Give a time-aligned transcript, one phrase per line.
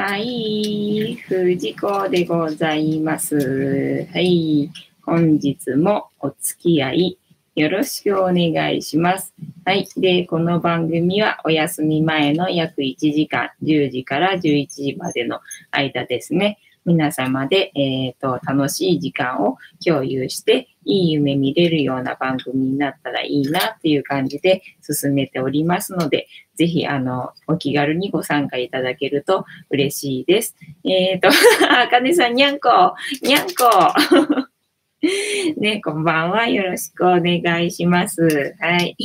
[0.00, 4.06] はい、藤子でございます。
[4.12, 4.70] はい、
[5.02, 7.18] 本日もお付き合い
[7.56, 9.34] よろしくお願いします。
[9.64, 9.88] はい。
[9.96, 15.40] で、この番組はお休み前の約1時間、10時から11時までの
[15.72, 16.60] 間ですね。
[16.88, 30.56] 皆様で、えっ、ー、と、楽しい時間を共有して、いい夢見れるような番組になったらいいなっていう感じで進めておりますので、ぜひ、あの、お気軽にご参加いただけると嬉しいです。
[30.84, 31.28] えっ、ー、と、
[31.70, 34.48] あかねさん、にゃんこ、にゃんこ。
[35.60, 36.48] ね、こんばんは。
[36.48, 38.56] よろしくお願いします。
[38.58, 38.96] はい。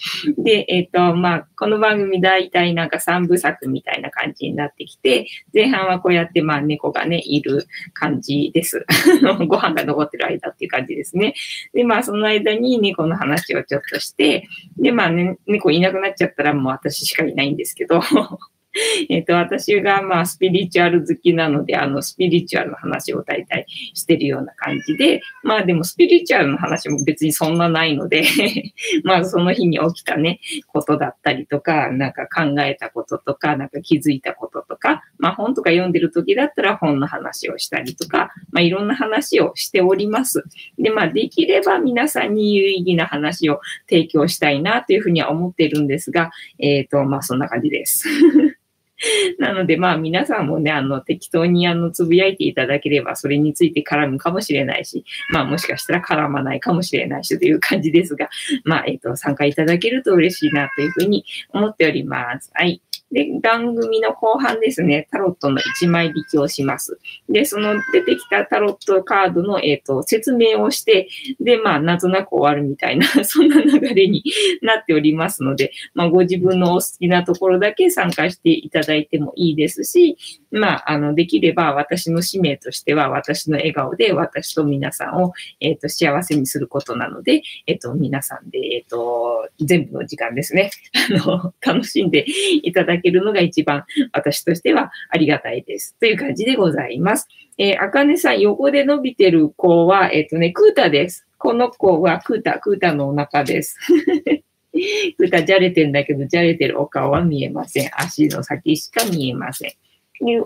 [0.38, 8.86] で、えっ、ー、と、まあ、この番組大体なんか3部作みたいな感じになってきて、前半はこうやってまあ猫がね、いる感じです。
[9.46, 11.34] ご飯が残ってる間っていう感じですね。
[11.74, 18.00] で、まあその間に猫の話をちょっとして、で、まあね、猫いなくなっちゃったらもう私しかいないんですけど、
[19.08, 28.24] えっと、私がまあスピリチュアル好きなので、あのスピリチュアルの話を大体してるような感じで、まあでもスピリチュアルの話も別にそんなないので
[29.02, 40.44] まあその日に起きたね、ことだったりとか、なんか考えたこととか、なんか気づいたこととか、まあ本とか読んでる時だったら本の話をしたりとか、まあいろんな話をしております。
[40.78, 48.08] で、まあできれば皆さんに有意義な話を提供したいなというふうには思っているんですが、えっ、ー、と、まあそんな感じです
[49.38, 58.28] なので、まあ皆さんもね、あの、適当にあの、つぶやいていただければ、それについて絡むかもしれないし、まあもしかしたら絡まないかもしれないしという感じですが、
[58.64, 62.50] まあ、えっ、と、参加いただけると嬉しいなというふうに思っております。
[62.54, 62.82] はい。
[63.12, 66.98] で、番組の後半ですね、タロットの1枚引きをします。
[67.28, 71.08] で、その出てきたタロットカードの、えっ、ー、と、説明をして、
[71.40, 74.22] で、まあ、なんとなく終わるみたいな、 そんな流れに
[74.62, 80.16] なっておりますので、まあ、ご自分のお好きなところだけ参加していただいてもいいですし、
[80.50, 90.70] まあ、あの、できれば私の使命としては、私の笑顔で私と皆さんを、えっ、ー、と、幸せにすることなので、えっ、ー、と、皆さんで、えっ、と、全部の時間ですね、
[91.24, 92.24] あの、楽しんで
[92.62, 95.96] いただけるのが一番私としてはありがたいです。
[96.00, 97.26] という感じでございます。
[97.58, 101.26] えー、あかねさん、横で伸びてる子は、えっ、ー、とね、クータです。
[101.38, 103.76] この子はクータ、クータのお腹です。
[105.16, 107.90] クータじゃれてんだけど、じゃれてるお顔は見えません。
[107.94, 109.72] 足の先しか見えません。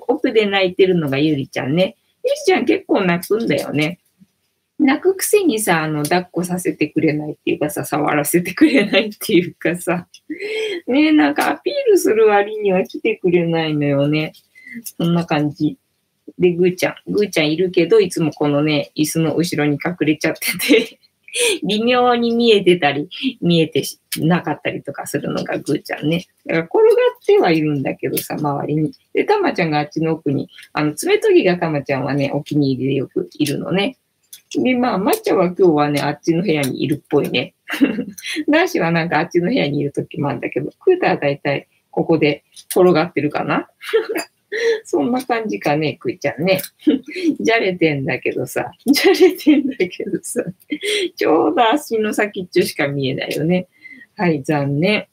[0.09, 1.97] 奥で泣いてるのがゆりちゃんね。
[2.25, 3.99] ゆりちゃん結構泣くんだよね。
[4.79, 10.09] 泣くくせにさ、あの、抱っこさせてくれないっていうかさ、触らせてくれないっていうかさ、
[10.89, 14.33] ねなんかアピールする割には来てくれないのよね。
[14.99, 15.79] そんな感じ。
[16.39, 16.95] で、ぐーちゃん。
[17.07, 20.99] ぐーちゃんいるけど、いつもこのね、椅子の後ろに隠れちゃってて
[21.67, 23.09] 微妙に見えてたり、
[23.41, 23.85] 見えて
[24.19, 26.27] なかったりとかするのがぐーちゃんね。
[26.47, 28.93] だから転がってはいるんだけどさ、周りに。
[29.13, 33.99] で、たまちゃんがあっちの奥に、あの、爪研ぎがたまちゃんはね、お気に入りでよくいるのね。
[34.63, 37.55] で、まあ、抹茶は今日はね、あっちの部屋にいるっぽいね。
[38.49, 43.69] 男子はなんかあっちの部屋にいる時もあるんだけど、クーターはだいたいここで転がってるかな
[44.85, 46.61] そんな感じかね、くいちゃんね。
[47.41, 50.45] じゃれてんだけどさ、じゃれてんだけどさ、
[51.17, 53.69] ちょうど足の先っちょしか見えないよね。
[54.17, 55.07] はい、残念。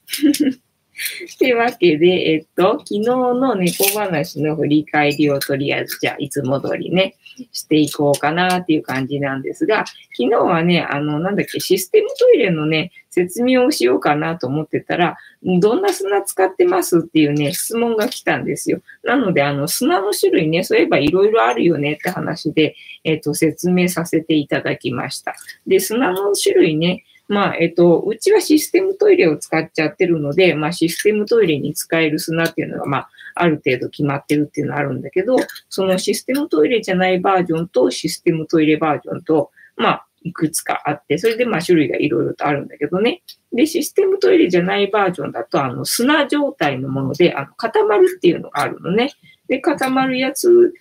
[1.39, 7.16] というわけで、えっと、昨日の猫話の振り返りをとりあえず、じゃあ、いつも通りね、
[7.51, 9.85] していこうかなっていう感じなんですが、
[10.17, 18.81] 昨日はね、あの、なんだっけ、システムトイレのね、説明をしようかなと思ってたら、どんな砂使ってますっていうね、質問が来たんですよ。
[19.03, 25.35] なので、あの、砂の種類ね、そういえばいろいろあるよねって話で、えっと、説明させていただきました。
[25.68, 35.38] で、砂の種類ね、まあ、えっと、うちはシステムトイレを使っちゃってるので、まあ、システムトイレに使える砂っていうのが、まあ、ある程度決まってるっていうのはあるんだけど、
[35.69, 43.24] そのシステムトイレじゃないバージョンとシステムトイレバージョンと、まあ、いくつかあって、それでまあ種類がいろいろとあるんだけどね。
[43.53, 49.13] で、システムトイレじゃないバージョンだと、あの、砂状態のもので、あの、固まるっていうのがあるのね。
[49.48, 50.74] で、固まるやつ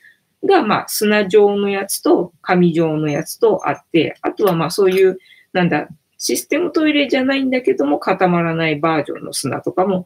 [0.44, 5.18] が、まあ、砂状のやつと紙状のやつとあって、あとはまあそういう、
[5.52, 5.88] なんだ、
[6.20, 10.04] システムトイレじゃないんだけども固まらないバージョンの砂とかも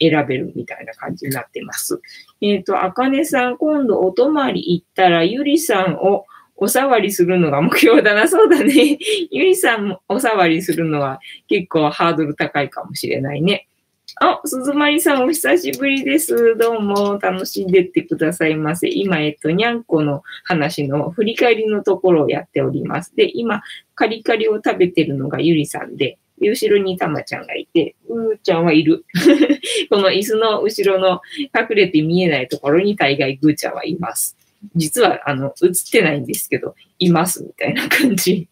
[0.00, 2.00] 選べるみたいな感じになってます。
[2.40, 6.24] えっ、ー、と、あかねさん、今度お泊まり行ったら、ゆりさんを
[6.54, 8.28] お触りするのが目標だな。
[8.28, 8.98] そうだね。
[9.30, 13.68] ゆりさんもお触りするのは結構ハードル高いかもしれないね。
[14.18, 16.56] あ、鈴まりさんお久しぶりです。
[16.56, 18.88] どうも楽しんでってくださいませ。
[18.88, 23.14] 今、えっと、にゃんこの話の振り返りのところをやっております。
[23.14, 23.62] で、今、
[23.94, 29.04] カリカリを食べてるのがゆりさんで、後ろにたまちゃんがいて、うーちゃんはいる。
[29.90, 31.20] この椅子の後ろの
[31.54, 34.38] 隠れて見えないところに大概ぐーちゃんはいます。
[34.74, 38.48] 実は、あの、映ってないんですけど、いますみたいな感じ。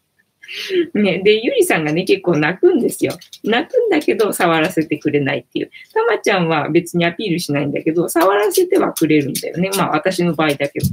[0.93, 3.17] ね、で、ゆりさんがね、結構泣くんですよ。
[3.43, 5.71] 泣くんだけど、触らせてくれないっていう。
[5.93, 9.69] たまちゃんは別にアピールしないんだけど、触らせてはくれるんだよね。
[9.77, 10.87] まあ、私の場合だけど。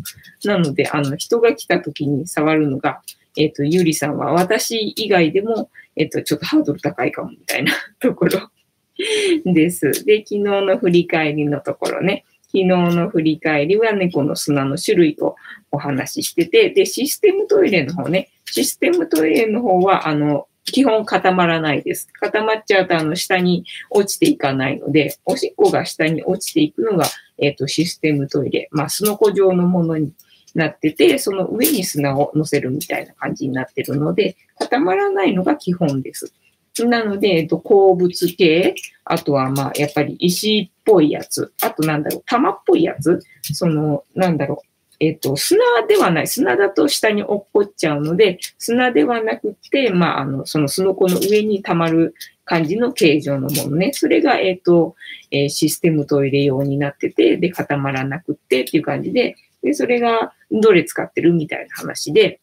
[0.45, 3.01] なので、あの、人が来た時に触るのが、
[3.37, 8.51] えっ、ー、と、ゆりさんは私以外でも、えっ、ー、と、ちょっとハードル高いかもみたいな ところ
[9.53, 10.05] です。
[10.05, 12.25] で、昨日の振り返りのところね。
[12.47, 15.37] 昨日の振り返りは猫の砂の種類を
[15.71, 22.09] お話ししてて、で、システムトイレの方ね、システムトイレの方は、あの、基本固まらないです。
[22.13, 27.07] 固まっちゃうと、あの、下に落ちていかないので、おしっこが下に落ちていくのが、
[27.39, 28.69] えっ、ー、と、システムトイレ。
[28.71, 30.13] まあ、すのこ状のものに
[30.55, 36.33] なってて、その上に砂を乗せるみたいな感じになってるので、固まらないのが基本です。
[36.81, 44.72] なので、えっと、鉱物系、あとは、まあ、やっぱり石っぽいやつ、あとなんだろう、玉っぽいやつ、その、なんだろう、
[45.03, 45.59] えっと、砂
[45.89, 46.29] ではない。
[46.29, 52.15] 砂だと下に落っこっちゃうので、砂ではなくて、まあ、あの、そのすのこの上に溜まる
[52.45, 53.91] 感じの形状のものね。
[53.93, 54.95] それが、えっと、
[55.33, 59.35] えー、システムトイレ用になってて、で、固まらなくってっていう感じで、
[59.65, 62.39] で、それがどれ使ってるみたいな話で、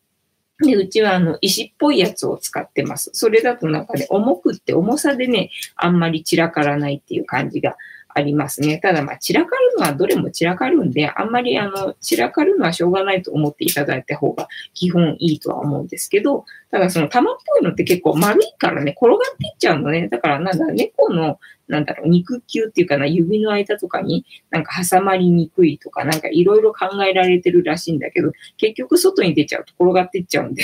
[0.61, 3.11] で、うちはあの石っぽいやつを使ってます。
[3.13, 7.77] それだとなんかね、重くって重さでね、あんまり散らからないっていう感じが
[8.11, 8.79] ありますね。
[8.79, 20.07] ただまあ散らかるのはどれも散らかるんで、あんまりあの散らかるのはしょうがないと思っていただいた方が基本いいとは思うんですけど、ただその玉っぽいのって結構丸いからね、転がっていっちゃうのね。
[20.07, 30.63] だからなんだ、猫のなんだろう、肉球っていうかな、指の間とかになんか挟まりにくいとか、なんかいろいろ考えられてるらしいんだけど、結局外に出ちゃうと転がっていっちゃうんで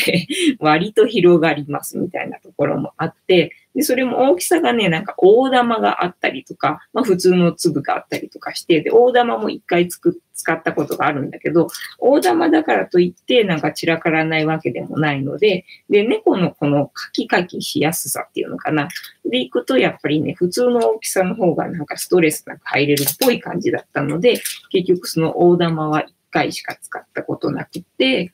[0.60, 11.68] 割と広がりますみたいなところもあって、で、それも大きさがね、なんか大玉があったりとか、まあ普通の粒があったりとかして、で、大玉も一回つく使ったことがあるんだけど、
[12.00, 18.88] 大玉だからといってなんか散らからないわけでもないので、で、猫のこのカキカキしやすさっていうのかな。
[19.30, 28.32] で、行くとやっぱりね、普通の大きさの方がなんかストレスなく入れるっぽい感じだったので、結局その大玉は一回しか使ったことなくて、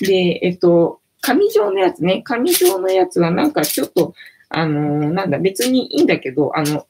[0.00, 4.14] で、えっと、紙状のやつね、紙状のやつはなんかちょっと
[4.54, 6.86] あのー、なんだ、別にいいんだけど、あの、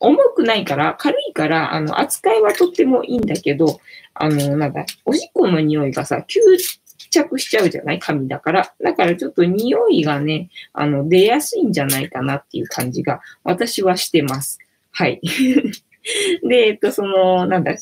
[0.00, 3.80] 重くないから、軽いから、あの、扱いはとってもいいんだけど、
[4.14, 6.38] あの、なんだ、おしっこの匂いがさ、吸
[7.10, 7.98] 着しちゃうじゃない？
[7.98, 8.74] 紙だから。
[8.82, 14.58] だからちょっと匂いがね、あの、出やすいんじゃないかなっていう感じが、私はしてます。
[14.92, 15.20] はい。
[16.48, 17.74] で、えっと、その、なんだ、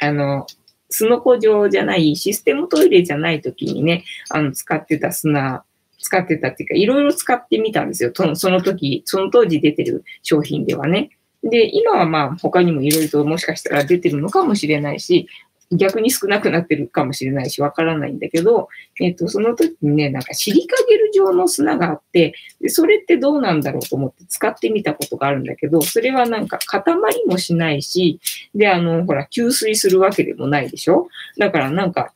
[0.00, 0.46] あの、
[0.90, 5.64] すのこ状じゃない、システムトイレじゃない時にね、あの、使ってた砂
[6.04, 8.12] 使ってたっていうか、いろいろ使ってみたんですよ。
[8.14, 11.08] その時、その当時出てる商品ではね。
[11.42, 15.28] で、今はまあ他にもいろいろともしかしたら出てるのかもしれないし、
[15.76, 18.68] 逆に少なくなってるかもしれないし、わからないんだけど、
[19.00, 28.20] えっ、と、その時にね、なんかシリカゲル状の砂があって、で、それってどうなんだろうと思って使ってみたことがあるんだけど、それはなんか固まりもしないし、
[28.54, 31.08] で、あの、ほら、吸水するわけでもないでしょ？
[31.38, 32.12] だからなんか、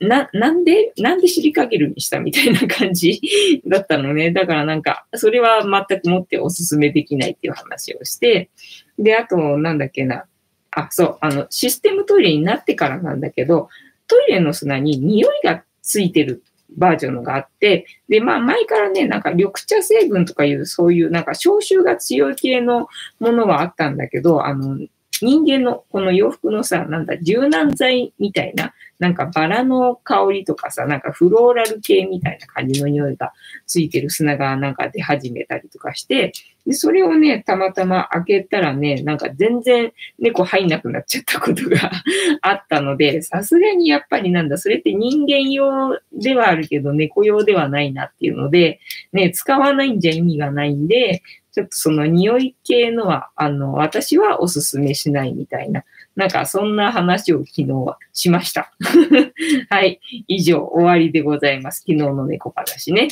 [0.00, 3.20] な、なんで、なんでシリカゲルにしたみたいな感じ
[3.66, 4.32] だったのね。
[4.32, 8.50] だからなんか、それは全くもってお勧めできないっていう話をして、
[8.98, 10.24] で、あと、なんだっけな。
[10.72, 13.68] あ、そう、あの、システムトイレになってからなんだけど、
[14.06, 16.42] トイレの砂に匂いがついてる
[16.76, 24.78] バージョンがあって、で、まあ前からね、なんか緑茶成分とかいうそういうなんか消臭が強い系のものはあったんだけど、あの、
[25.20, 33.32] 人間のこの洋服のさ、なんだ、柔軟剤みたいな、なんかバラの香りとかさ、なんかフローラル系みたいな感じの匂いが
[33.66, 36.32] ついてる砂がなんか出始めたりとかして、
[36.66, 41.90] で、それをね、たまたま開けたらね、なんか全然猫入んなくなっちゃったことが
[42.42, 48.80] あったので、さすがにやっぱりなんだ、それって人間用ではあるけど猫用ではないなっていうので、
[49.12, 51.22] ね、使わないんじゃ意味がないんで、
[51.52, 55.84] ちょっとその匂い系のは、あの、私はおすすめしないみたいな、
[56.16, 58.72] なんかそんな話を昨日はしました。
[59.70, 60.00] はい。
[60.28, 61.80] 以上、終わりでございます。
[61.80, 63.08] 昨日の猫話ね。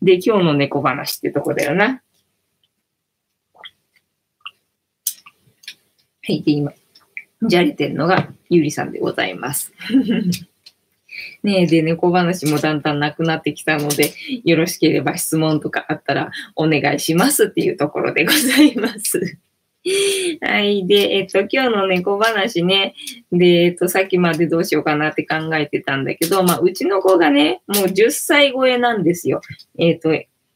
[0.00, 2.02] で、今日の猫話ってとこだよな。
[6.24, 6.42] はい。
[6.42, 6.72] で、今、
[7.42, 9.72] じゃれてるのがゆりさんでございます。
[11.42, 14.12] ねえ、で、猫話もだんだんなくなってきたので、
[14.44, 19.38] よろしければ質問とかあったらお願いしますっていうところでございます。
[20.40, 20.86] はい。
[20.86, 22.94] で、えっと、今日の猫話ね。
[23.32, 29.40] で、えっと、さっきまでどうしようかなって考えてたんだけど、まあ、うちの子がね、もう10歳超えなんですよ。
[29.78, 30.10] えっと、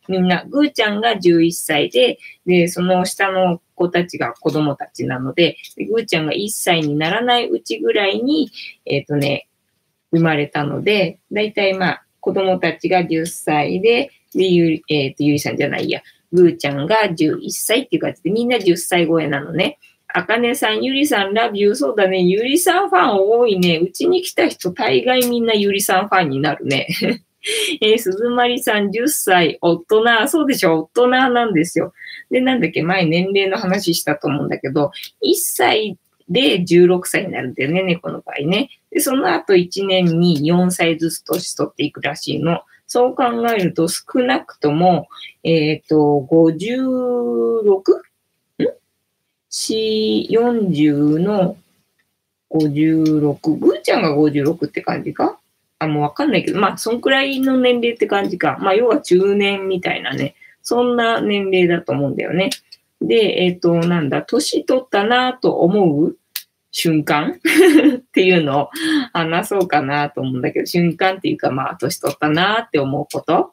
[0.08, 8.50] みんな、ぐーちゃんが11歳で、で、その下の子たちが子供たちなので、ぐーちゃんが1歳にならないうちぐらいに、
[8.84, 9.45] えっ、とね、
[10.16, 19.78] 生まれたので、だいたいまあ、子供たちが10歳で、で、ゆえっ、ー、と、ゆりさんじゃないや、ぐーちゃんが11歳っていう感じで、みんな10歳超えなのね。
[20.08, 22.20] あかねさん、ゆりさん、ラビュー、そうだね。
[22.20, 23.78] ゆりさんファン多いね。
[23.78, 26.88] うちに来た人、大概みんなゆりさんファンになるね。
[27.80, 31.92] えー、鈴まりさん、10歳、大人、そうでしょ、大人なんですよ。
[32.30, 34.90] で、なんだっけ、前年齢の話したと思うんだけど、
[35.22, 35.96] 1歳
[36.28, 38.70] で16歳になるんだよね、猫の場合ね。
[38.96, 42.62] で、その後1年に4歳ずつ年取っていくらしいの。
[42.86, 45.08] そう考えると少なくとも、
[45.42, 47.76] えっ、ー、と、56?
[47.76, 48.72] ん
[49.50, 51.58] ?C40 の
[52.50, 53.56] 56。
[53.56, 55.38] ぐーちゃんが56って感じか？
[55.78, 58.56] あ、もうわかんないけど、まあ、そんくらいの年齢って感じか。
[58.62, 60.36] まあ、要は中年みたいなね。
[60.62, 62.48] そんな年齢だと思うんだよね。
[63.02, 66.16] で、えっ、ー、と、なんだ、年取ったなと思う
[66.76, 67.40] 瞬間？
[67.40, 68.70] っていうのを
[69.14, 73.52] 話そうかなと思うんだけど、瞬間っていうか、まあ、年取ったなって思うこと。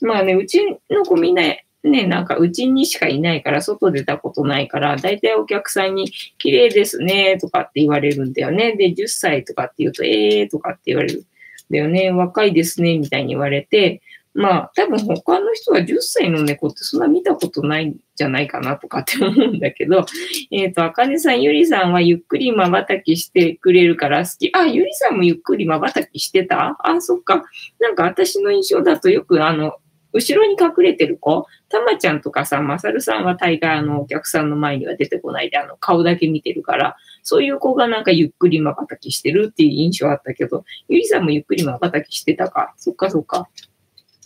[0.00, 1.42] まあね、うちの子みんな
[1.82, 8.76] ね、なんかうちにしかいないから、外出たことないから、だいたいお客さんに、綺麗ですね、とかって言われるんだよね。
[8.76, 11.24] で、10歳とかって言うと、ええー、とかって言われるん
[11.70, 12.10] だよね。
[12.12, 14.00] 若いですね、みたいに言われて、
[14.34, 20.06] まあ、多分他の人は10歳の猫ってそんな見たことないんじゃないかなとかって思うんだけど、
[20.50, 24.50] えっ、ー、と、あかねさん、ゆりさんはゆっくり瞬きしてくれるから好き。
[24.54, 26.76] あ、ゆりさんもゆっくり瞬きしてた？
[26.80, 27.44] あ、そっか。
[27.78, 29.74] なんか私の印象だとよくあの、
[30.14, 42.74] 後ろに隠れてる子、たまちゃんとかさ、まさるさんは大概あのお客さんの前には出てこないで、あの顔だけ見てるから、そういう子がなんかゆっくり瞬きしてるっていう印象あったけど、ゆりさんもゆっくり瞬きしてたか？
[42.76, 43.48] そっかそっか。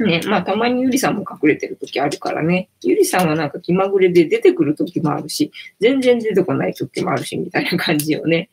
[0.01, 2.69] ね、まあたまにゆりさんも隠れてる時あるからね。
[2.83, 5.51] ゆりさんはなんか気まぐれで出てくる時もあるし、
[5.81, 8.51] 全然出てこない時もあるし、みたいな感じよね。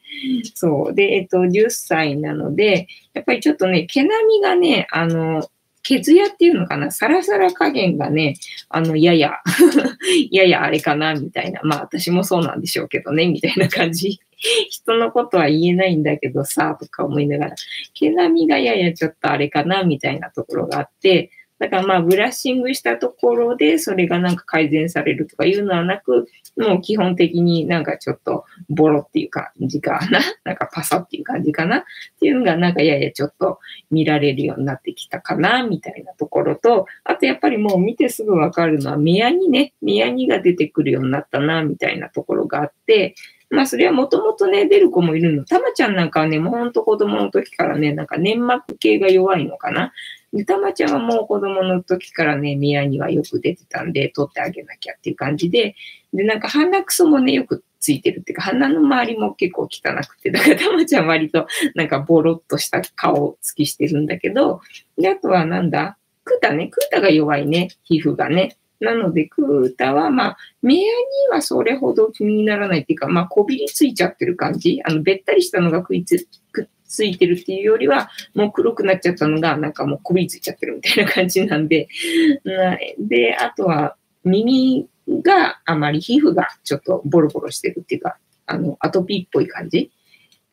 [0.54, 0.94] そう。
[0.94, 5.50] で、えっと、10歳なので、やっぱりちょっとね、毛並みがね、あの、
[5.84, 8.36] 毛艶っていうのかな、サラサラ加減がね、
[8.70, 9.34] あの、やや
[10.32, 11.60] ややあれかな、みたいな。
[11.64, 14.20] まあ私もそうなんでしょうけどね、みたいな感じ。
[14.70, 17.56] 人のことは言えないんだけどさ、とか思いながら、
[17.94, 21.32] 毛並みがややちょっとあれかな、みたいなところがあって、
[21.64, 26.28] だからまあ、ブラッシングしたところで、それがなんか改善されるとかいうのはなく、
[26.58, 30.20] もう基本的になんかちょっとボロっていう感じかな。
[30.44, 31.78] なんかパサっていう感じかな。
[31.78, 31.84] っ
[32.20, 33.60] ていうのがなんかややちょっと
[33.92, 43.16] 見られるようになってきたかな、みたいなところと、あとやっぱりもう見てすぐわかるのは、目やにね、目やにが出てくるようになったな、みたいなところがあって、
[43.54, 45.46] まあ、それはもともとね、出る子もいるの。
[45.46, 49.94] たまちゃんなんかはね、もうほんと子供の時からね、なんか粘膜系が弱いのかな。
[50.34, 55.76] ゆたまちゃんはもう子供の時からね、宮にはよく出てたんで、取ってあげなきゃっていう感じで、
[56.12, 59.68] で、なんか鼻くそもね、よくついてるっていうか、鼻の周りも結構汚
[60.08, 64.62] くて、だからたまちゃん割となんかボロっとした顔つきしてるんだけど、
[64.98, 68.58] で、あとはなんだ、クータね、クータが弱いね、皮膚がね。
[68.80, 70.88] なので、クータは、まあ、目やに
[71.32, 74.82] はそれほど気にならないっていうか、まあ、こびりついちゃってる感じ。
[74.84, 81.88] あの、べったりしたのが食いつ、くついてるっていうよりは、もう黒くなっちゃったのが、なんかもうこびりついちゃってるみたいな感じなんで、
[83.00, 89.92] で、あとは耳があまり皮膚がちょっとボロボロしてるっていうか、あの、アトピーっぽい感じ。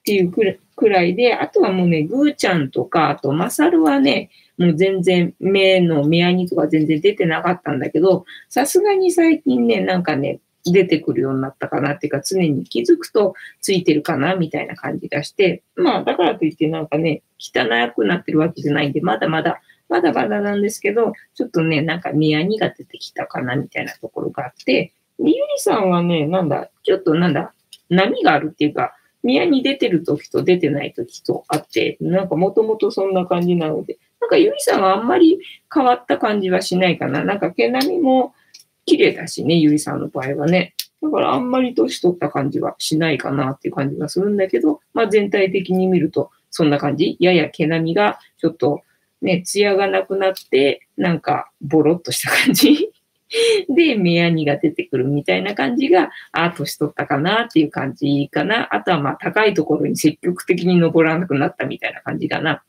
[0.01, 0.33] っていう
[0.77, 27.53] くらいで、あとはもうね、ぐーちゃんとか、あとマサルはね、もう全然目の目やにとか全然出てなかったんだけど、さすがに最近ね、なんかね、出てくるようになったかなっていうか、常に気づくとついてるかなみたいな感じがして、まあ、だからといってなんかね、汚くなってるわけじゃないんで、まだまだ、まだまだなんですけど、ちょっとね、なんか見やにが出てきたかなみたいなところがあって、で、ゆりさんはね、なんだ、ちょっとなんだ、
[27.89, 35.39] 波があるっていうか、宮に出てる時と出てない時とあって、なんかもともとそんな感じなので、なんかゆりさんはあんまり
[35.73, 37.25] 変わった感じはしないかな。
[37.25, 38.35] なんか毛並みも
[38.91, 40.75] 綺麗だしね、ゆりさんの場合はね。
[41.01, 47.17] だからあんまり年取った感じはしないかなっていう感じがするんだけど、まあ全体的に見るとそんな感じ。
[47.21, 48.83] やや毛並みがちょっと
[49.23, 52.91] ね、艶がなくなって、なんかボロっとした感じ
[53.73, 58.75] で、目やにが出てくるみたいな感じが、ああ、年取ったかなっていう感じかな。
[58.75, 62.65] あとはまあ高いところに積極的に登らなくなったみたいな感じかな。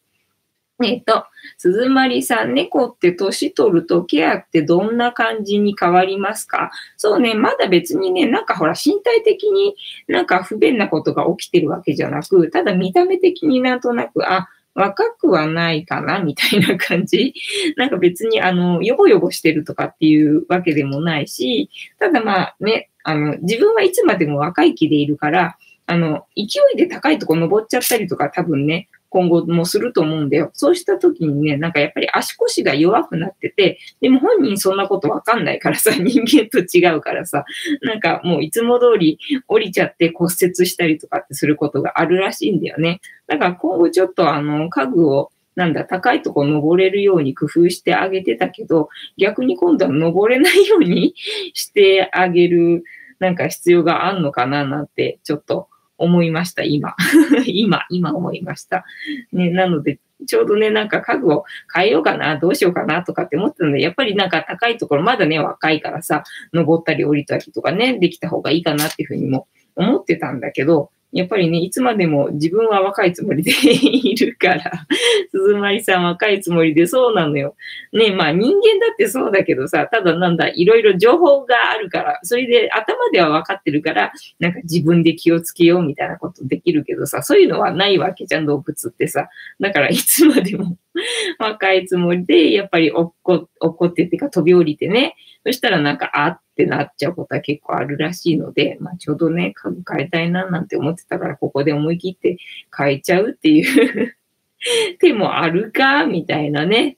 [0.87, 1.25] えっ、と、
[1.57, 6.71] 鈴まさん、猫って年取るとケアってどんな感じに変わりますか？
[6.97, 9.75] そうね、まだ別にね、なんかほら身体的に
[10.07, 17.33] なんか不便なことが起きてるわけじゃなく、ただ見た目的になんとなく、あ、若くはないかな、みたいな感じ？
[17.75, 21.69] なんか別に、あの、よぼよぼしてるとかっていうわけでもないし、
[21.99, 25.57] ただまあね、あの、自分はいつまでも若い気でいるから、
[25.87, 30.51] あの、勢いで高いとこ登っちゃったりとか多分ね、今後もすると思うんだよ。
[30.53, 37.43] そうした時にね、なんかやっぱり足腰が弱くなってて、でも本人そんなことわかんないからさ、 人間と違うからさ、
[37.81, 43.01] なんかもういつも通り降りちゃって骨折したりとかってすることがあるらしいんだよね。
[43.27, 48.87] だから今後ちょっとあの、家具をなんだ、高いとこ登れるように工夫してあげてたけど、
[49.17, 51.13] 逆に今度は登れないように
[51.53, 52.83] してあげる、
[53.19, 55.67] なんか必要があんのかななんて、ちょっと
[56.01, 56.95] 思いました、今。
[57.45, 58.85] 今、今思いました。
[59.31, 74.71] ね、なので、ちょうどね、なんか家具を変えようかな、どうしようかなとかって思ってたので、やっぱりなんか高いところ、まだね、若いからさ、登ったり降りたりとかね、できた方がいいかなっていうふうにも思ってたんだけど、やっぱりね、いつまでも自分は若いつもりでいるから、
[75.31, 77.55] 鈴まりさん若いつもりでそうなのよ。
[77.91, 89.29] ね、まあ人間だってそうだけどさ、ただなんだ、いろいろ情報があるから、それで頭では分かってるから、なんか自分で気をつけようみたいなことできるけどさ、そういうのはないわけじゃん、動物ってさ。
[89.59, 90.77] だからいつまでも
[91.39, 95.15] 若いつもりで、やっぱり落っこ落っこってってか飛び降りてね、
[95.45, 102.37] そしたらなんか、あってなっちゃうことは結構あるらしいので、まあちょうどね、家具変えたいななんて思ってたから、ここで思い切って
[102.75, 103.61] 変えちゃうってい
[104.05, 104.15] う
[104.99, 106.97] 手もあるか、みたいなね、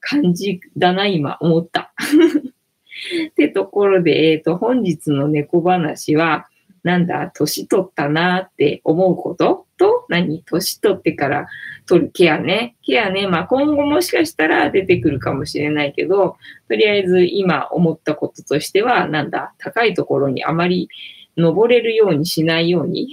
[0.00, 1.92] 感じだな、今、思った。
[3.30, 6.48] ってところで、えっ、ー、と、本日の猫話は、
[6.82, 10.62] なんだ、年取ったなって思うことと、何年取
[10.94, 11.46] ってから
[11.86, 12.76] 取るケアね。
[12.82, 13.26] ケアね。
[13.26, 16.36] まあ今後もしかしたら出てくるかもしれないけど、
[16.68, 20.88] とりあえず今思ったこととしては、なんだ、高いところにあまり
[21.36, 23.12] 登れるようにしないように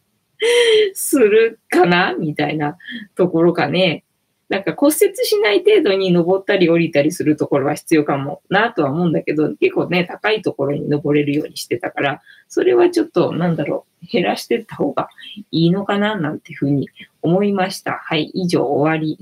[0.94, 2.76] するかなみたいな
[3.14, 4.04] ところかね。
[4.48, 15.08] なんか骨折しない程度に登ったり降りたりするところは必要かもなとは思うんだけど、結構ね、高いところに登れるようにしてたから、それはちょっと、なんだろう、減らしてった方が
[15.50, 16.88] いいのかななんていうふうに
[17.22, 17.92] 思いました。
[18.04, 19.18] はい、以上終わり。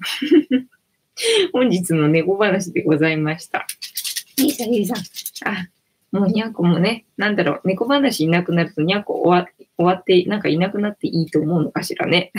[1.52, 3.67] 本日の猫話でございました。
[4.39, 4.97] いいさん、いいさん。
[5.49, 5.69] あ、
[6.11, 12.32] もうにゃんこもね、なんだろう、猫話いなくなるとにゃんこ終わ終わって、なんかいなくなっていいと思うのかしらね。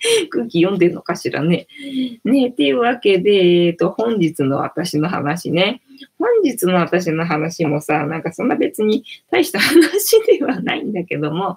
[0.30, 1.66] 空気読んでるのかしらね。
[2.24, 5.80] ねっていうわけで、えっ、ー、と、本日の私の話ね。
[6.18, 11.56] 本日の私の話もさ、なんかそんな別に大した話ではないんだけども、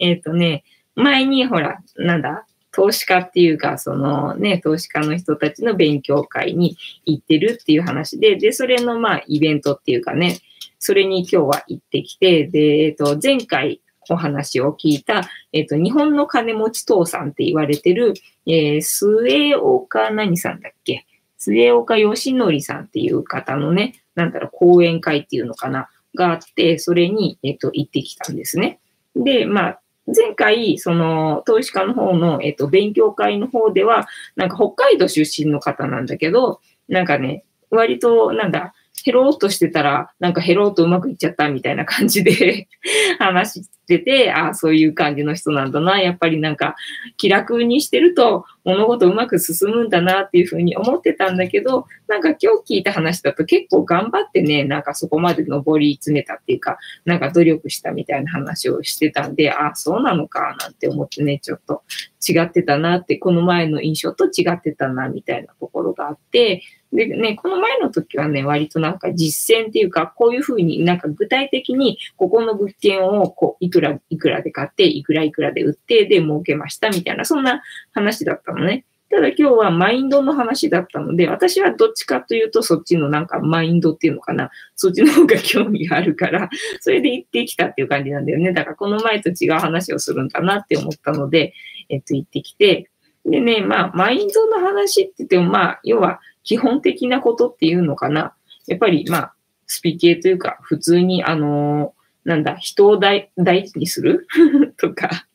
[0.00, 10.38] えっ、ー、とね、前にほら、なんだ、投資家っていうか、そのね、投資家の人たちの勉強会に行ってるっていう話で、で、それのまあイベントっていうかね、
[10.78, 18.14] それに今日は行ってきて、で、えっ、ー、と、前回お話を聞いた、えっ、ー、と、日本の金持ち父さんって言われてる、
[18.46, 21.06] えー、末岡何さんだっけ？
[21.38, 28.80] 末岡義則さんっていう方のね、なんだろう、講演会っていうのかな、があって、それに、えっ、ー、と、行ってきたんですね。
[29.14, 38.74] で、まあ、前回、その、投資家の方の、えっ、と、勉強会の方では、なんか北海道出身の方なんだけど、なんかね、割と、なんだ、
[39.06, 42.66] ヘローっとしてたら、なんかヘローっとうまくいっちゃったみたいな感じで
[43.20, 46.00] 話してて、ああ、そういう感じの人なんだな。
[46.00, 46.74] やっぱりなんか
[47.16, 61.84] 気楽にしてると物事うまく進むんだなっていうふうに思ってたんだけど、なんか今日聞いた話だと結構頑張ってね、なんかそこまで登り詰めたっていうか、なんか努力したみたいな話をしてたんで、ああ、そうなのかなんて思ってね、ちょっと
[62.28, 78.84] 違ってたなって、この前の印象と違ってたなみたいなところがあって、でね、この前の時はね、割となんか実践っていうか、こういうふうになんか具体的に、ここの物件をこう、いくらいくらで買って、いくらいくらで売って、で、儲けましたみたいな、そんな話だったのね。
[79.08, 84.50] ただ今日はマインドの話だったので、私はどっちかというとそっちのなんかマインドっていうのかな。
[84.74, 88.52] そっちの方が興味があるから、 それで行ってきたっていう感じなんだよね。
[88.52, 91.54] だからこの前と違う話をするんだなって思ったので、
[91.88, 92.90] えっと、行ってきて。
[93.24, 98.34] でね、まあ、マインドの話って言っても、まあ、要は基本的なことっていうのかな。
[98.66, 99.34] やっぱり、まあ、
[99.66, 101.92] スピ系というか、普通に、あの
[102.24, 104.26] なんだ、人を大大事にする？
[104.78, 105.26] とか、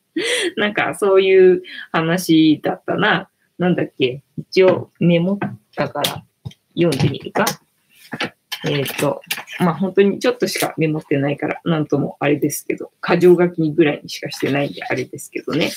[0.56, 3.28] なんかそういう話だったな。
[3.58, 4.22] なんだっけ？
[4.36, 5.38] 一応メモっ
[5.76, 6.24] たから
[6.74, 7.44] 読んでみるか。
[8.64, 9.20] えっ、ー、と、
[9.58, 15.70] まあ本当にちょっとしかメモってないから、なんともあれですけど、過剰書きぐらいにしかしてないんであれですけどね。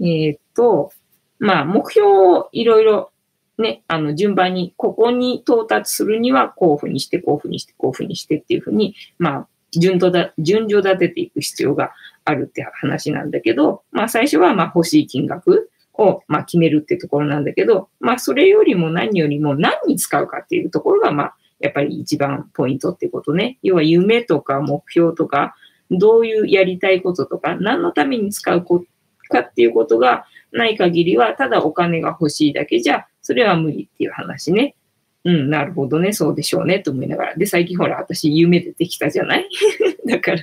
[0.00, 0.92] えっ、ー、と、
[1.38, 3.12] まあ目標をいろいろ
[3.58, 11.92] ね、あの順番に、ここに到達するにはこうふうにして、こうふうにして、こうふうにしてっていうふうに、まあ順序だ、順序立てていく必要が
[12.24, 23.58] あるって話なんだけど、まあ最初はまあ欲しい金額を、まあ、決めるってところなんだけど、まあ、それよりも何よりも何に使うかっていうところが、まあ、やっぱり一番ポイントってことね。
[23.62, 25.54] 要は夢とか目標とか、
[25.90, 34.76] どういうやりたいこととか、何のために使うかっていうことがない限りは、ただお金が欲しいだけじゃ、それは無理っていう話ね。
[35.24, 37.34] うん、なるほどね、そうでしょうね、と思いながら。
[37.34, 39.48] で、最近ほら、私夢出てきたじゃない？
[40.06, 40.38] だから、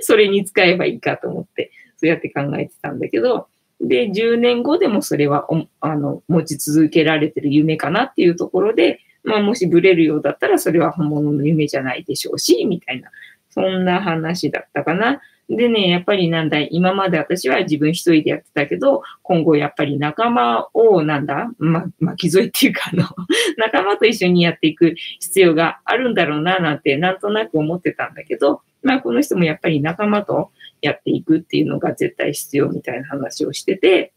[0.00, 3.46] それに使えばいいかと思って、そうやって考えてたんだけど、
[3.80, 5.46] で、10年後でもそれは
[5.80, 13.10] あの持ち続けられてる夢かなっていうところで、まあ、もしブレるようだったら、それは本物の夢じゃないでしょうし、みたいな、
[13.50, 15.20] そんな話だったかな。
[15.48, 23.04] でね、やっぱりなんだ、今まで私は自分一人でやってたけど、今後やっぱり仲間をなんだ、ま、巻き添えっていうか、あの、
[23.56, 30.50] 仲間と一緒にやっていく必要があるんだろうな、なんてなんとなく思ってたんだけど、まあこの人もやっぱり仲間と
[30.82, 34.12] やっていくっていうのが絶対必要みたいな話をしてて、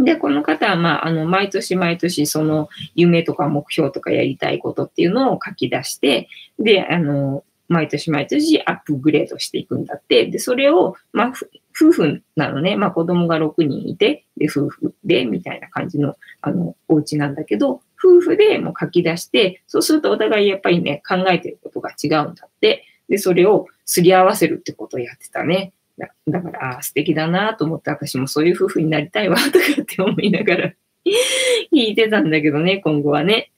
[0.00, 6.28] で、この方は、まあ、あの、毎年毎年、その、夢とか目標とかやりたいことっていうのを書き出して、
[6.60, 10.26] で、あの、毎年毎年アップグレードしていくんだって。
[10.26, 11.32] で、それを、まあ、
[11.78, 12.76] 夫婦なのね。
[12.76, 22.84] まあ、子供が6人いて、で、夫婦で、みたいな感じの、あの、お家なんだけど、夫婦でもう書き出して、そうするとお互いやっぱりね、考えてることが違うんだって。
[23.08, 25.72] で、それをすり合わせるってことをやってたね。
[25.98, 30.72] だだから、素敵だなと思って、私もそういう夫婦になりたいわ、とかって思いながら
[31.72, 33.50] 聞いてたんだけどね、今後はね。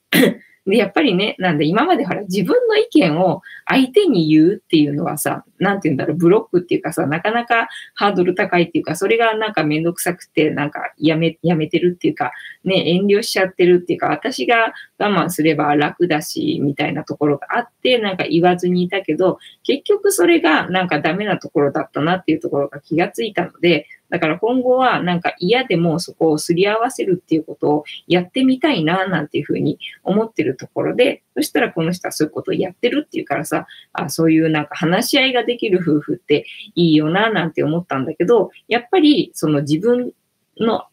[0.66, 12.32] で、やっぱりね、なんで今までほら自分の意見を相手に言うっていうのはさ、なんて言うんだろう、ブロックっていうかさ、なかなかハードル高いっていうか、それがなんかめんどくさくて、なんかやめ、やめてるっていうか、
[12.64, 36.44] ね、遠慮しちゃってるっていうか、私が我慢すれば楽だし、みたいなところがあって、なんか言わずにいたけど、結局それがなんかダメなところだったなっていうところが気がついたので、だから今後はなんか嫌でもそこをすり合わせるっていうことをやってみたいななんていうふうに思ってるところで、そしたらこの人はそういうことをやってるっていうからさ、あそういうなんか話し合いができる夫婦って
[36.74, 40.12] いいよななんて思ったんだけど、やっぱりその自分
[40.58, 40.84] の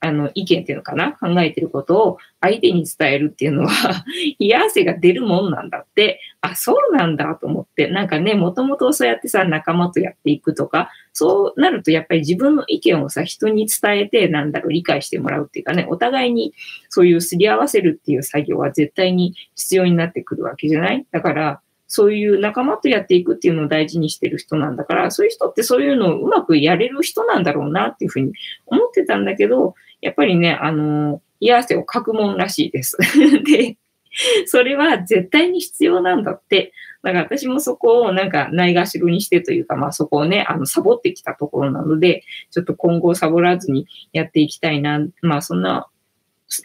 [0.00, 4.04] あの、意見っていうのかな考えてることを相手に伝えるっていうのは
[4.38, 16.52] 冷や汗が出るもんなんだって、あ、そうなんだと思って、なんかね、もともとそうやってさ、仲間とやっていくとか、そうなるとやっぱり自分の意見をさ、人に伝えて、なんだろう、理解してもらうっていうかね、お互いに
[16.88, 21.06] そういうすり合わせるっていう作業は絶対に必要になってくるわけじゃない？
[21.10, 28.32] だから、そういう仲間とやっていくっていうのを大事にしてる人なんだから、そういう人ってそういうのをうまくやれる人なんだろうなっていうふうに
[28.66, 32.96] 思ってたんだけど、やっぱりね、あの、冷や汗をかくもんらしいです。
[33.44, 33.76] で、
[34.46, 36.72] それは絶対に必要なんだって。
[37.02, 45.06] だから私もそこをなんかないがしろにしてというか、まあそこをね、あの、サボってきたところなので、ちょっと今後サボらずにやっていきたいな。
[45.22, 45.88] まあそんな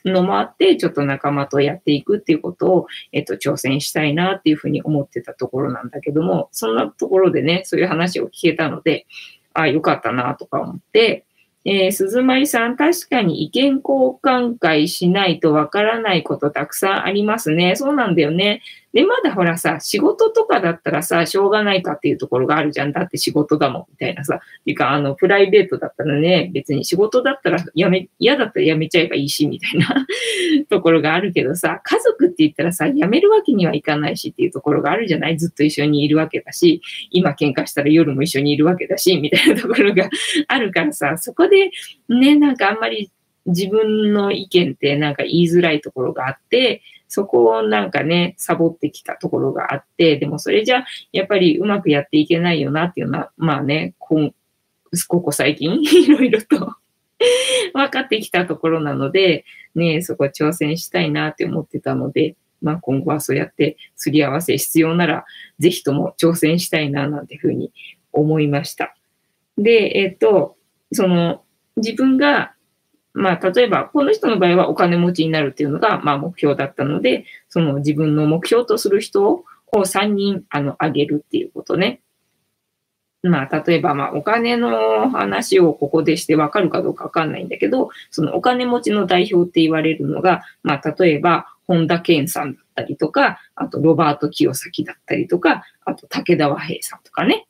[0.05, 9.05] のもあって、ちょっと仲間とやっていくっていうことを、えっと、挑戦したいなっていうふうに思ってたところなんだけども、そんなところでね、そういう話を聞けたので、
[9.53, 11.25] ああ、よかったなとか思って、
[11.63, 17.75] えー、鈴舞さん、確かに意見交換会しないとわからないことたくさんありますね。
[17.75, 18.61] そうなんだよね。
[18.93, 22.91] で、まだほらさ、仕事とかだったらさ、しょうがないかっていうところがあるじゃん。
[22.91, 24.39] だって仕事だもん、みたいなさ。
[24.65, 30.05] ていうか、あの、プライベートだったらね、別に仕事だったらやめ、嫌だったらやめちゃえばいいし、みたいな
[30.69, 35.37] ところがあるけどさ、家族って言ったらさ、やめるわけにはいかないしっていうところがあるじゃない？
[35.37, 40.09] ずっと一緒にいるわけだし、今喧嘩したら夜も一緒にいるわけだし、みたいなところが
[40.49, 41.71] あるからさ、そこで
[42.09, 43.09] ね、なんかあんまり
[43.45, 46.81] 自分の意見ってなんか言いづらいところがあって、
[47.13, 54.31] そこをなんかね、サボってきたところがあって、でもそれじゃ、やっぱりうまくやっていけないよなっていうのは、まあね、こ
[55.09, 56.73] ここ最近 いろいろと
[57.75, 59.43] 分かってきたところなので、
[59.75, 65.25] ね、そこ挑戦したいなって思ってたので、まあ今後はそうやってすり合わせ必要なら、
[65.59, 67.73] ぜひとも挑戦したいななんていうふうに
[68.13, 68.95] 思いました。
[69.57, 70.55] で、えっ、と、
[70.93, 71.43] その
[71.75, 72.53] 自分が
[73.13, 79.43] まあ、例えば、この人の場合はお金持ちになるっていうのが、まあ、目標だったので、その自分の目標とする人を
[79.73, 82.01] 3人、あの、あげるっていうことね。
[83.23, 97.47] まあ、例えば、まあ、お金の話をここでしてわかるかどうかわかんないんだけど、そのお金持ちの代表って言われるのが、まあ、例えば、本田健さんだったりとか、あと、ロバート清崎だったりとか、あと、武田和平さんとかね。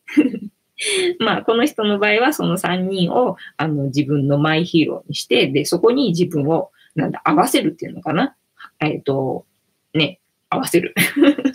[1.19, 8.35] まあ、この人の場合はその3人をあの自分のマイヒーローにして、で、そこに自分を、なんだ、合わせるっていうのかな？
[8.79, 9.45] えっ、ー、と、
[9.93, 10.93] ね、合わせる。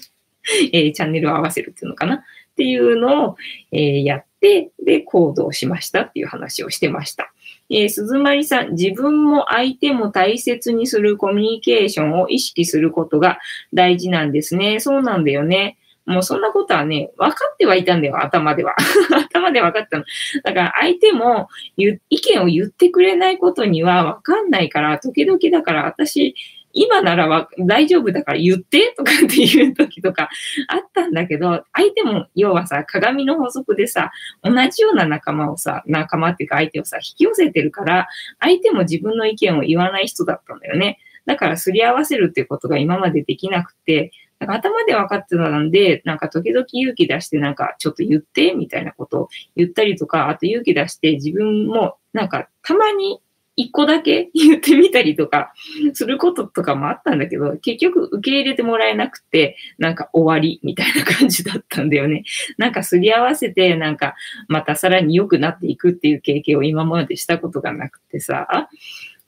[0.73, 2.17] えー、チャンネルを合わせるっていうのかな？
[2.17, 2.21] っ
[2.57, 3.37] ていうのを、
[3.73, 7.33] えー、やって、で、行動しましたっていう話をしてました。
[7.69, 13.39] えー、鈴まりさん、自分も相手も大切にするコミュニケーションを意識することが
[13.75, 14.79] 大事なんですね。
[14.79, 15.77] そうなんだよね。
[16.07, 18.75] もうそんなことはね、分かってはいたんだよ、頭では。
[19.31, 20.05] 頭で分かったの。
[20.45, 26.35] だから相手も意見を言ってくれないことには分かんないから、時々だから私、
[26.77, 30.29] 今なら大丈夫だから言ってとかっていう時とか
[30.69, 38.07] あったんだけど、相手も要はさ、鏡の法則でさ、同じような仲間をさ、仲間っていうか相手をさ、引き寄せてるから、
[38.41, 40.99] 相手も自分の意見を言わない人だったんだよね。
[41.25, 53.21] だからすり合わせるっていうことが今までできなくて、頭で分かってたんで、なんか時々勇気出してなんかちょっと言ってみたいなことを言ったりとか、あと勇気出して自分もなんかたまに
[53.57, 55.53] 一個だけ 言ってみたりとか
[55.95, 62.25] することとかもあったんだけど、結局受け入れてもらえなくて、なんか終わりみたいな感じだったんだよね。
[62.59, 64.15] なんかすり合わせて、なんか
[64.49, 68.69] またさらに良くなっていくっていう経験を今までしたことがなくてさ、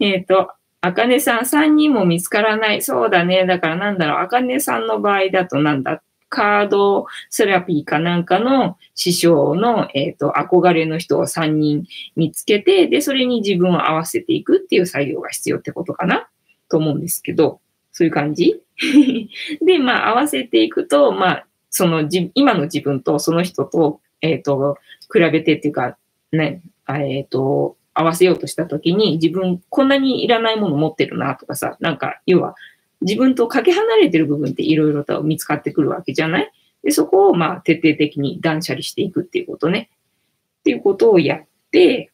[0.01, 2.83] えっ、ー、と、あかねさん、3人も見つからない。
[2.83, 3.47] そうだね。
[3.47, 4.25] だからなんだろう。
[4.25, 6.03] あかねさんの場合だとなんだ？
[6.31, 11.85] カードセラピーかなんかの師匠の、えっ、ー、と、憧れの人を3人
[12.17, 16.29] 見つけて、で、それに自分を合わせていくっていう作業が必要ってことかな？
[16.69, 17.61] と思うんですけど、
[17.93, 18.63] そういう感じ？
[19.65, 24.77] で、まあ、合わせていくと、まあ、そのじ、今の自分とその人と、えっ、ー、と、
[25.13, 25.97] 比べてっていうか、
[26.31, 32.55] ね、えっ、ー、と、合わせようとしたときに、自分こんなにいらないもの持ってるなとかさ、なんか、要は、
[33.01, 36.53] 自分とかけ離れてる部分っていろいろと見つかってくるわけじゃない？
[36.85, 39.91] で、そこをまあ徹底的に断捨離していくっていうことね。
[40.61, 42.13] っていうことをやって、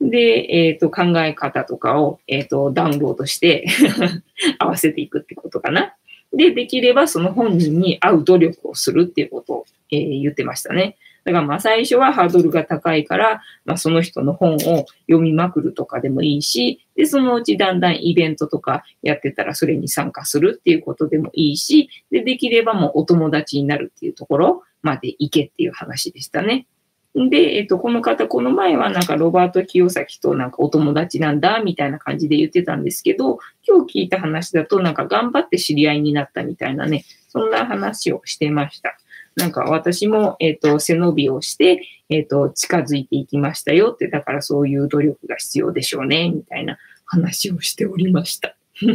[0.00, 3.66] で、えっ、ー、と、考え方とかを、えっ、ー、と、ダウンロードして
[4.58, 5.94] 合わせていくってことかな。
[6.32, 10.96] で、できればその本人に合う努力をするっていうことを、えー、言ってましたね。
[11.24, 26.66] だからまあ最初はハードルが高いから、まあその人の本を読みまくるとかでもいいし、で、そのうちだんだんイベントとかやってたらそれに参加するっていうことでもいいし、で、できればもうお友達になるっていうところまで行けっていう話でしたね。
[27.14, 38.96] で、えっと、この方、この前はなんかロバート清崎となんかお友達なんだ、みたいな感じで言ってたんですけど、今日聞いた話だとなんか頑張って知り合いになったみたいなね、そんな話をしてました。
[39.36, 48.56] なんか私も、えっ、ー、と、背伸びをして、えっ、ー、と、近づいていきましたよって、だからそういう努力が必要でしょうね、みたいな話をしておりました。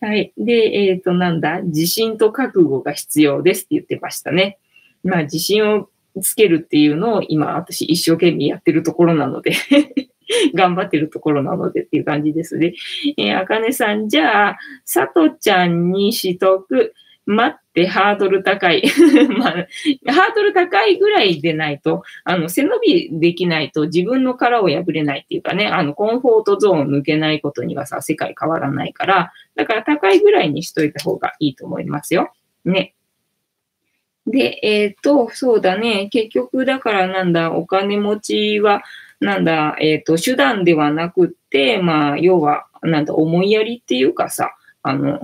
[0.00, 0.32] はい。
[0.38, 4.58] で、えっ、ー、と、なんだ、自信と覚悟が必要ですって言ってましたね。
[5.02, 5.88] まあ、自信を
[6.20, 9.52] つけるっていうのを今、私一生懸命やってるところなので
[10.54, 12.74] 頑張ってるところなのでっていう感じですね。
[13.16, 16.94] えー、あかねさん、じゃあ、さとちゃんにしとく。
[17.24, 18.82] 待ってハードル高い。
[19.38, 32.32] まあ、ハードル高いぐらいでないと、あの、背伸びできないと自分の殻を破れないっていうかね、あの、コンフォートゾーンを抜けないことにはさ、世界変わらないから、だから高いぐらいにしといた方がいいと思いますよ。
[32.64, 32.94] ね。
[34.26, 36.08] で、えっ、と、そうだね。
[36.10, 38.82] 結局、だからなんだ、お金持ちは、
[39.20, 45.20] なんだ、えっ、と、手段ではなくって、まあ、要は、なんだ、思いやりっていうかさ、あの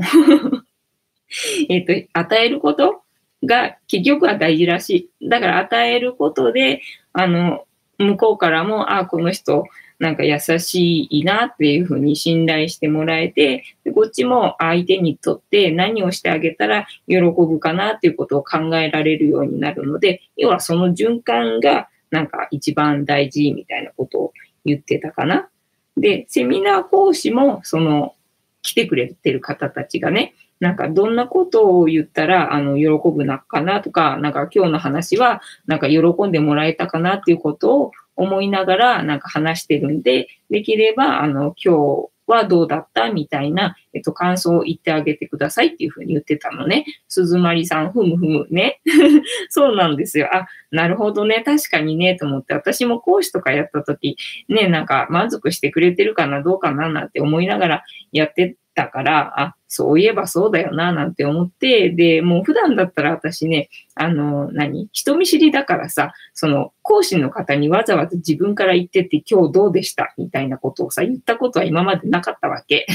[1.68, 3.02] えっ、と、与えること
[3.44, 5.28] が結局は大事らしい。
[5.28, 7.64] だから与えることで、あの、
[7.98, 9.64] 向こうからも、ああ、この人、
[9.98, 13.64] なんか優しいなっていうふうに信頼してもらえて、
[13.94, 24.32] こっちも相手にとって何をしてあげたら喜ぶかなっていうことを考えられるようになるので、要はその循環がなんか一番大事みたいなことを
[24.64, 25.48] 言ってたかな。
[25.96, 28.14] で、セミナー講師もその
[28.62, 46.84] 来てくれてる方たちがね、なんかどんなことを言ったら、あの、喜ぶなかなとか、なんか今日の話は、なんか喜んでもらえたかなっていうことを思いながら、なんか話してるんで、できれば、あの、今日はどうだったみたいな、えっと、感想を言ってあげてくださいっていうふうに言ってたのね。
[47.08, 48.80] 鈴まりさん、ふむふむね。
[49.48, 50.28] そうなんですよ。
[50.34, 51.42] あ、なるほどね。
[51.44, 54.16] 確かにね、と思って、私も講師とかやった時、
[54.48, 70.14] ね、なんか満足してくれてるかな、どうかな、なんて思いながらやってたから、あ、そういえばそうだよな、なんて思って、で、もう普段だったら私ね、あの、何人見知りだからさ、その、講師の方にわざわざ自分から言ってって今日どうでした？
[70.16, 72.86] みたいなことをさ、言ったことは今までなかったわけ。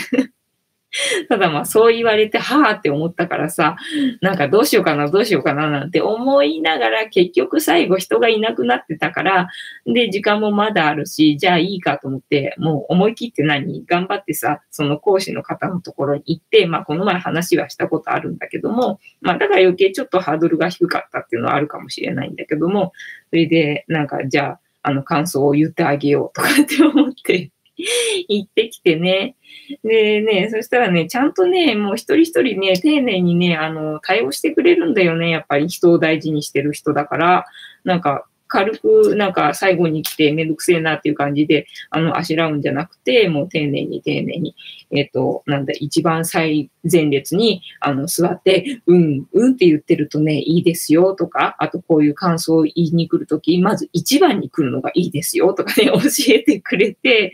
[1.27, 3.75] ただまあそう言われて、はぁって思ったからさ、
[4.21, 9.47] なんかどうしようかな、どうしようかななんて思いながら結局最後人がいなくなってたから、
[9.85, 22.91] で、時間もまだあるし、じゃあいいかと思って、もう思い切って何頑張ってさ、その講師の方のところに行って、まあこの前話はしたことあるんだけども、まあだから余計ちょっとハードルが低かったっていうのはあるかもしれないんだけども、
[23.31, 27.49] それでなんかじゃあ、あの、感想を言ってあげようとかって思って。
[28.27, 29.35] 行ってきてね。
[29.83, 35.29] でね、そしたらね、ちゃんとね、もう一人一人ね、丁寧にね、あの、対応してくれるんだよね。
[35.29, 37.45] やっぱり人を大事にしてる人だから、
[37.83, 44.55] なんか、軽くなんか最後に来てめんどくせえなっていう感じで、あの、あしらうんじゃなくて、もう丁寧に丁寧に、
[44.91, 57.31] えっ、ー、と、なんだ、一番最前列に、あの、座って、うん、うんって言ってるとね、いいですよとか、あとこういう感想を言いに来るとき、まず一番に来るのがいいですよとかね、 教えてくれて、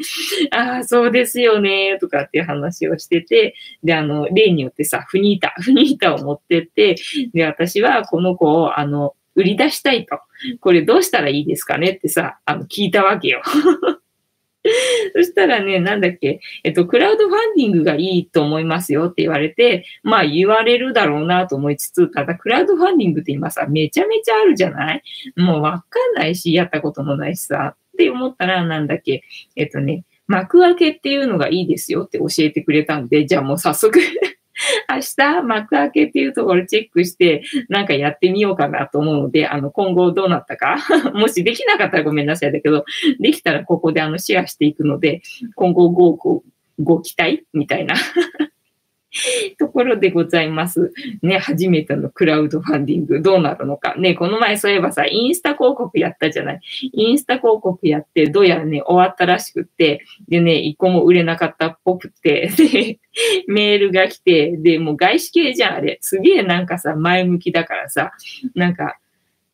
[0.51, 6.95] ああ、そうですよね、とかっていう話をしてて、で、あの、例によってさ、フニータ、フニータを持ってって、
[7.33, 10.19] で、私はこの子を、あの、売り出したいと。
[10.59, 13.41] これどうしたらいいですかねってさ、あの、聞いたわけよ。
[15.15, 25.01] そしたらね、なんだっけ、えっと、クラウドファンディングがいいと思いますよって言われて、まあ言われるだろうなと思いつつ、ただクラウドファンディングって今さ、めちゃめちゃあるじゃない？
[25.37, 29.23] もうわかんないし、やったこともないしさ、って思ったら、なんだっけ、
[29.55, 33.97] えっとね、幕開けっていうのがいいですよって教えてくれたんで、じゃあもう早速
[34.89, 40.77] 明日、幕開けっていうところチェックして、なんかやってみようかなと思うので、あの、今後どうなったか。
[41.13, 42.51] もしできなかったらごめんなさい。
[42.51, 42.85] だけど、
[43.19, 45.21] できたらここであの、シェアしていくので、
[45.55, 46.43] 今後ご、ご、
[46.79, 47.95] ご期待みたいな。
[49.57, 50.91] ところでございます。
[51.21, 53.95] ね、初めてのクラウドファンディングどうなるのか。
[53.95, 56.59] ね、この前そういえばさ、インスタ広告やったじゃない。
[56.93, 62.99] インスタ広告やって、どうやらね、終わったらしくって、でね、一個も売れなかったっぽくて、 で、
[63.47, 65.97] メールが来て、で、もう外資系じゃん、あれ。
[66.01, 68.11] すげえなんかさ、前向きだからさ、
[68.53, 68.97] なんか、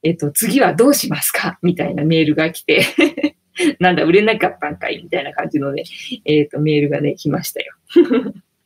[0.03, 1.57] えっと、次はどうしますか？
[1.61, 2.81] みたいなメールが来て
[3.79, 5.01] なんだ、売れなかったんかい？
[5.03, 5.83] みたいな感じのね、
[6.25, 7.73] えっと、メールがね、来ましたよ。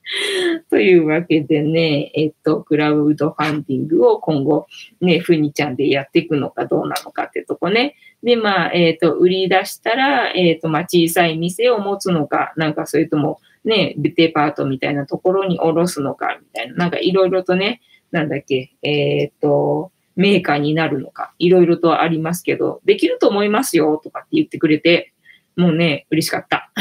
[0.70, 4.68] というわけでね、えっと、クラウドファンディングを今後、
[5.02, 7.96] ね、ふにちゃんでやっていくのかどうなのかってとこね。
[8.24, 25.14] で、まあ、えっ、と、売り出したら、えっ、と、まあ、小さい店を持つのか、なんかそれとも、ね、デパートみたいなところに卸すのか、みたいな、なんかいろいろとね、なんだっけ、えっ、と、メーカーになるのか、いろいろとありますけど、できると思いますよ、とかって言ってくれて、
[25.56, 26.72] もうね、嬉しかった。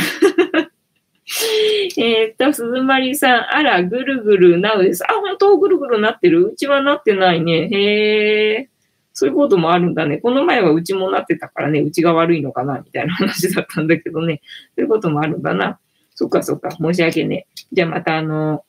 [1.98, 5.04] えっと、鈴まりさん、あら、ぐるぐるなうです。
[5.04, 5.58] あ、本当？
[5.58, 6.46] ぐるぐるなってる？
[6.46, 7.68] うちはなってないね。
[7.70, 8.68] へえ。
[9.12, 10.18] そういうこともあるんだね。
[10.18, 14.40] この前はうちもなってたからね、うちが悪いのかな、みたいな話だったんだけどね。
[14.76, 15.78] そういうこともあるんだな。
[16.14, 16.70] そっかそっか。
[16.70, 17.62] 申し訳ねえ。
[17.72, 18.64] じゃあまたあの、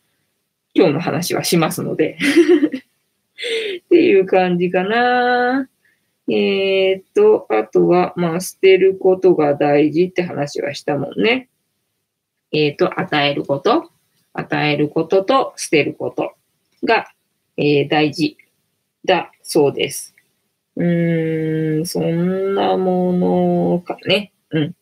[0.74, 2.18] 今日の話はしますので。
[3.86, 5.70] っていう感じかな。
[6.28, 11.50] えー、っと、あとは、まあ、捨てることが大事って話はしたもんね。
[12.52, 13.90] えっ、ー、と、与えること、
[14.34, 16.34] 与えることと捨てること
[16.84, 17.08] が、
[17.58, 18.38] えー、大事
[19.06, 20.16] だそうです。
[20.76, 24.32] うーん、そんなものかね。
[24.52, 24.76] うん。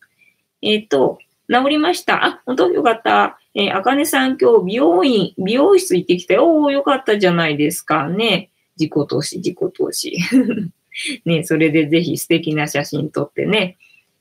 [0.62, 1.18] えっ、ー、と、
[1.50, 2.24] 治りました。
[2.24, 3.38] あ、本当よかった。
[3.54, 6.62] え、あかねさん今日美容院、美容室行ってきたよ。
[6.62, 8.50] おー、よかったじゃないですかね。
[8.78, 10.16] 自己投資、自己投資。
[11.24, 13.76] ね、それでぜひ素敵な写真撮ってね、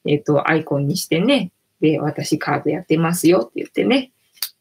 [0.05, 4.11] えっ、ー、と、アイコンにしてね、で、私カードやってますよって言ってね、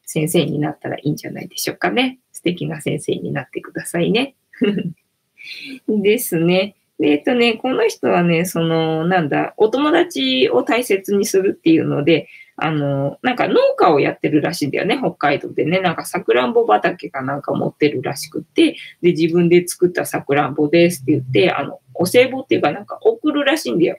[0.04, 2.18] 先生になったらいいんじゃないでしょうかね。
[2.32, 4.34] 素敵な先生になってくださいね。
[5.88, 6.76] ですね。
[6.98, 15.80] でえっとね、この人はね、その、なんだ、お友達を大切にするっていうので、あの、なんか農家をやってるらしいんだよね、北海道でね。
[15.80, 23.98] なんかさくらんぼ畑かなんか持ってるらしくて、で、自分で作ったさくらんぼですって言って、あの、お歳暮っていうかなんか送るらしいんだよ。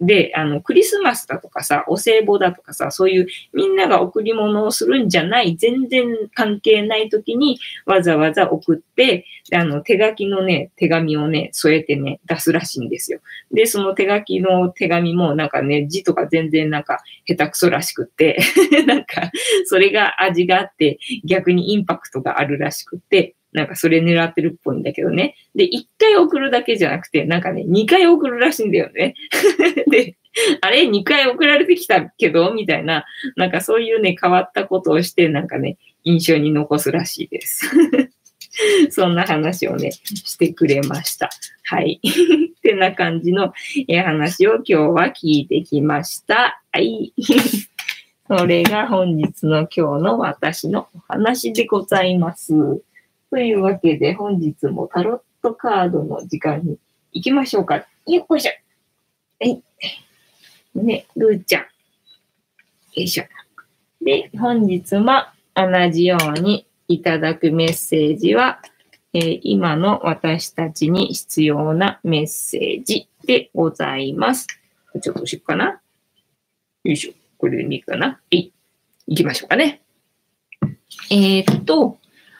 [0.00, 13.20] で、あの、クリスマスだとかさ、お歳暮だとかさ、そういうみんなが贈り物をするんじゃない、全然関係ない時にわざわざ送って、あの、手書きのね、手紙をね、添えてね、出すらしいんですよ。
[13.52, 18.38] で、その手書きの手紙もなんかね、字とか全然なんか下手くそらしくって、
[18.86, 19.30] なんか、
[19.64, 25.36] それが味があって、逆にインパクトがあるらしくって、なんかそれ狙ってるっぽいんだけどね。
[25.54, 29.14] で、一回送るだけじゃなくて、なんかね、二回送るらしいんだよね。
[29.90, 30.16] で、
[30.60, 30.86] あれ？
[30.86, 32.52] 二回送られてきたけど？
[32.52, 33.04] みたいな、
[33.36, 37.70] なんかそういうね、変わったことをして、なんかね、印象に残すらしいです。
[38.90, 41.30] そんな話をね、してくれました。
[41.64, 42.00] はい。
[42.04, 43.52] ってな感じの
[44.04, 46.62] 話を今日は聞いてきました。
[46.72, 47.12] はい。
[48.28, 52.52] それが本日の今日の私のお話でございます。
[53.30, 56.78] というわけで、本日もタロットカードの時間に
[57.12, 57.86] 行きましょうか。
[58.06, 58.52] よっこいしょ。
[59.40, 59.62] はい。
[60.74, 61.62] ね、ルーちゃん。
[61.62, 61.66] よ
[62.94, 63.24] いしょ。
[64.00, 65.24] で、本日も
[65.54, 68.60] 同じようにいただくメッセージは、
[69.12, 74.46] えー、今の私たちに必要なメッセージでございます。
[75.02, 75.80] ちょっとしようかな。
[76.84, 77.12] よいしょ。
[77.36, 78.20] これでいいかな。
[78.30, 78.52] えい。
[79.06, 79.82] 行きましょうかね。
[81.10, 81.98] えー、っと、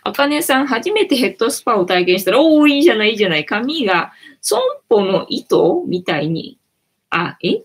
[0.09, 3.45] あかねさん、初めてヘッドスパを体験したら、おー、いいじゃない、いいじゃない。
[3.45, 6.59] 髪が、損保の糸みたいに、
[7.11, 7.63] あ、え？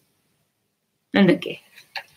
[1.12, 1.62] なんだっけ？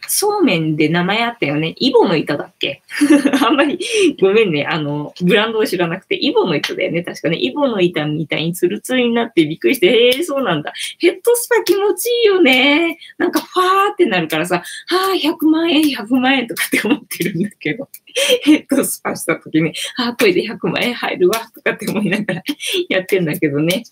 [0.09, 1.75] そうめんで名前あったよね。
[1.79, 2.83] イボの板だっけ？
[3.45, 3.79] あんまり、
[4.21, 4.65] ごめんね。
[4.65, 7.03] あの、ブランドを知らなくて、イボの板だよね。
[7.03, 7.39] 確かね。
[7.41, 10.73] イボの板みたいにツルツルになってびっくりして、へえ、そうなんだ。
[11.01, 12.99] ヘッドスパ気持ちいいよね。
[13.19, 14.65] なんか、ファーってなるからさ、は
[15.13, 17.89] あ、100万円、100万円とかって思ってるんだけど。
[18.43, 22.43] ヘッドスパした時に、ああ、これで100万円入るわ、とかって思いながら
[22.89, 23.83] やってんだけどね。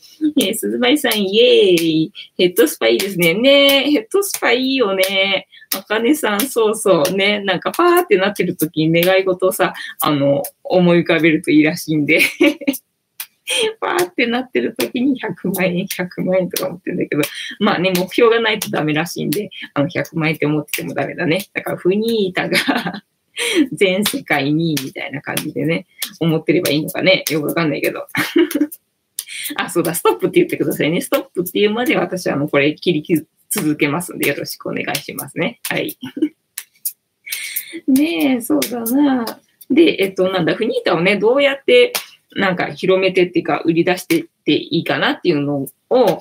[0.41, 2.13] えー、鈴舞さん、イエーイ。
[2.39, 3.35] ヘッドスパいいですね。
[3.35, 5.47] ねえヘッドスパいいよね。
[5.77, 7.41] あかねさん、そうそうね。
[7.41, 12.21] なんか、パーってなってる時に願い事をさ、あの、思い浮かべるといいらしいんで
[13.81, 17.23] パーってなってる時に100万円、100万円とか思ってるんだけど、
[17.61, 21.47] まあね、目標がないとダメらしいんで、あの、100万円って思っててもダメだね。
[21.53, 23.05] だから、フニータが
[23.73, 25.87] 全世界にみたいな感じでね、
[26.21, 27.25] 思ってればいいのかね。
[27.31, 28.07] よくわかんないけど。
[29.57, 31.01] あ、そうだ、ストップって言ってくださいね。
[31.01, 35.61] ストップっていうまで私はあの、これ切り続けますんで、よろしくお願いしますね。
[35.69, 35.99] はい。
[37.89, 39.41] ねえ、そうだな。
[39.71, 41.93] で、えっと、なんだ、フニータをね、どうやって、
[42.37, 45.69] なんか広めてっていうか、売り出してっていいかなっていうのを、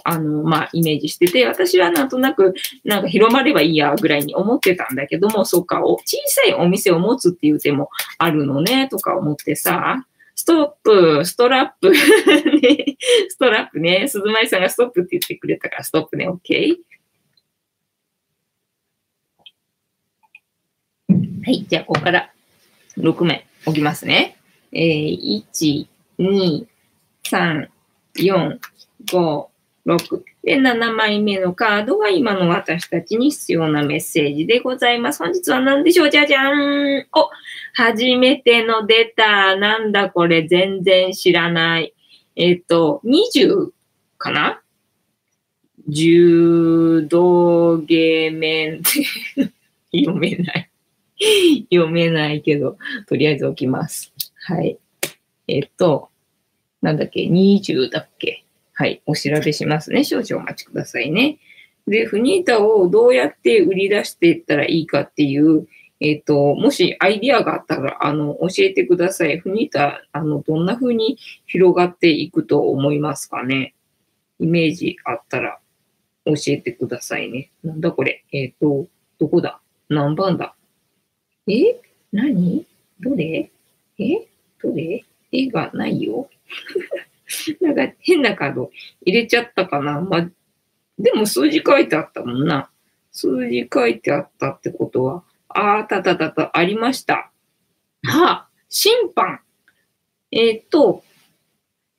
[0.03, 2.53] あの、まあ、イメージしてて、私はなんとなく、
[2.83, 10.05] なんか広まればいいや、ぐらいに思ってたんだけども、そうか、小さいお店を持つっていう手もあるのね、とか思ってさ、
[10.35, 11.93] ストップ、ストラップ、
[13.29, 16.75] ストラップね、鈴舞さんがストップって言ってくれたから、ストップね、OK?
[21.45, 22.31] はい、じゃあ、ここから
[22.97, 24.37] 6面置きますね。
[24.71, 25.87] えー、1、
[26.19, 26.65] 2、
[27.23, 27.69] 3、
[28.15, 28.59] 4、
[29.05, 29.47] 5、
[29.85, 30.23] 6。
[30.43, 35.19] で、7枚目のカードが今の私たちに必要なメッセージでございます。
[35.23, 37.29] 本日は何でしょうじゃじゃーんお
[37.73, 39.55] 初めての出た。
[39.55, 41.93] なんだこれ全然知らない。
[42.35, 43.71] えっ、ー、と、20
[44.17, 44.61] かな？
[45.89, 49.51] 柔道芸面って
[50.05, 50.69] 読めない。
[51.71, 52.77] 読めないけど、
[53.07, 54.13] とりあえず置きます。
[54.45, 54.77] はい。
[55.47, 56.09] えっ、ー、と、
[56.81, 58.42] なんだっけ ?20 だっけ？
[58.73, 59.01] はい。
[59.05, 60.03] お調べしますね。
[60.03, 61.37] 少々お待ちくださいね。
[61.87, 65.67] で、フニータをどうやって売り出していったらいいかっていう、
[65.99, 69.37] えっ、ー、と、もしアイディアがあったら、あの、教えてください。
[69.39, 73.73] フニータ、あの、どんな風に広がっていくと思いますかね。
[74.39, 75.59] イメージあったら
[76.25, 77.51] 教えてくださいね。
[77.63, 78.25] なんだこれ。
[78.31, 78.87] えっ、ー、と、
[79.19, 79.61] どこだ？
[79.89, 80.55] 何番だ？
[81.47, 81.79] え？
[82.11, 82.65] 何？
[82.99, 83.51] どれ？
[83.99, 84.27] え？
[84.61, 85.05] どれ？
[85.31, 86.29] 絵がないよ。
[87.61, 88.71] なんか変なカード
[89.05, 90.01] 入れちゃったかな。
[90.01, 90.29] まあ、
[90.99, 92.69] でも数字書いてあったもんな。
[93.11, 97.31] 数字書いてあったってことは、ああ、たたたた、ありました。
[98.03, 99.39] はあ、審判。
[100.31, 101.03] えっ、と、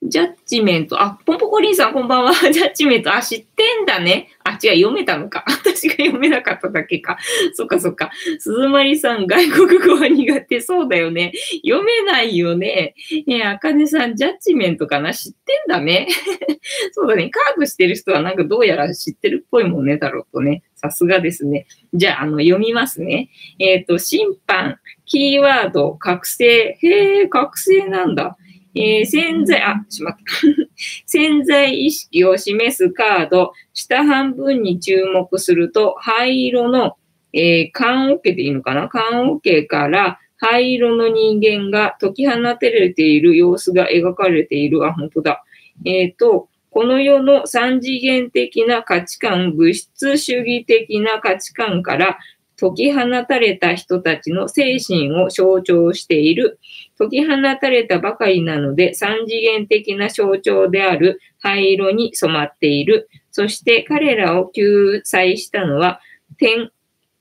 [0.02, 1.00] ジャッジメント。
[1.00, 2.32] あ、ポンポコリンさんこんばんは。
[2.52, 3.14] ジャッジメント。
[3.14, 4.28] あ、知ってんだね。
[4.44, 5.44] あ、違う、読めたのか。
[5.74, 7.18] 私が読めなかっただけか。
[7.54, 8.10] そっかそっか。
[8.38, 11.32] 鈴まさん、外国語は苦手そうだよね。
[11.64, 12.94] 読めないよね。
[13.26, 16.08] えあかねさん、ジャッジメントかな知ってんだね。
[16.92, 17.30] そうだね。
[17.30, 20.62] カーブしてる人はなんかどうやら知ってるっぽいもんね、だろうとね。
[20.76, 21.66] さすがですね。
[21.92, 23.30] じゃあ、あの、読みますね。
[23.58, 26.78] えっ、ー、と、審判、キーワード、覚醒。
[26.80, 28.36] へえ、覚醒なんだ。
[28.74, 30.22] えー、潜在、あ、しまった。
[31.06, 36.96] 潜在意識を示すカード、下半分に注目すると、灰色の、
[37.32, 38.88] えー、缶桶でいいのかな？
[38.88, 44.84] 缶桶から灰色の人間が解き放てれている様子が描かれている。
[44.84, 45.44] あ、本当だ。
[45.84, 52.18] えっ、ー、と、この世の三次元的な価値観、物質主義的な価値観から
[52.58, 56.58] 解き放たれた人たちの精神を象徴している。
[56.98, 63.08] 解き放たれたばかりなので三次元的な象徴である灰色に染まっている。
[63.30, 66.00] そして彼らを救済したのは、
[66.38, 66.70] 天、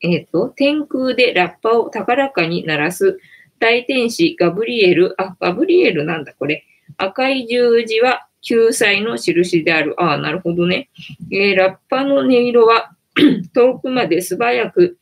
[0.02, 3.20] えっ、ー、と、天空でラッパを高らかに鳴らす
[3.60, 6.66] 大天使ガブリエル、あ、ガブリエルなんだこれ。
[6.98, 9.96] 赤い十字は救済の印である。
[9.98, 10.90] ああ、なるほどね。
[11.32, 12.92] えー、ラッパの音色は
[13.54, 14.98] 遠くまで素早く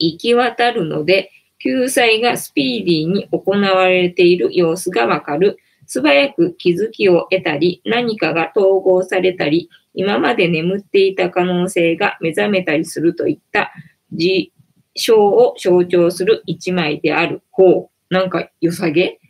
[0.00, 1.30] 行き渡るので、
[1.62, 5.58] 救済がスピーディーに行われている様子がわかる。
[5.86, 13.72] 素早く気づきを得たり、何かが統合されたり、今まで眠っていた可能性が目覚めたりするといった
[14.12, 14.52] 事
[14.96, 17.90] 象を象徴する一枚である方。
[18.08, 19.20] なんか良さげ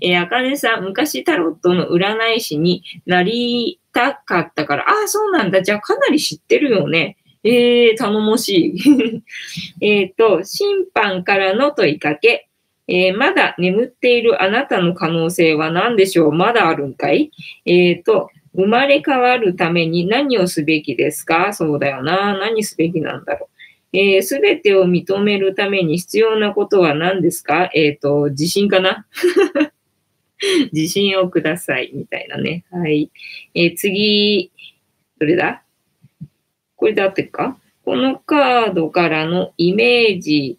[0.00, 5.62] えあかねさん、昔タロットの占い師になりたかったから、ああ、そうなんだ。
[5.62, 7.16] じゃあかなり知ってるよね。
[7.44, 9.22] えー、頼もしい。
[9.86, 12.48] えっと、審判からの問いかけ。
[12.86, 16.32] えー、まだ眠っているあなたの可能性は何でしょう？
[16.32, 17.30] まだあるんかい？
[17.64, 21.52] えっ、ー、と、生まれ変わるために何をすべきですか？
[21.52, 22.36] そうだよな。
[22.38, 23.48] 何すべきなんだろ
[23.92, 24.22] う？
[24.22, 27.70] す、え、べ、てを認めるために必要なことは何ですか？
[27.74, 29.06] えっ、ー、と、自信かな？
[30.72, 31.90] 自信をください。
[31.94, 32.64] みたいなね。
[32.70, 33.10] はい。
[33.54, 34.50] えー、次、
[35.18, 35.63] どれだ？
[36.84, 37.56] これで合ってるか？
[37.82, 40.58] このカードからのイメージ。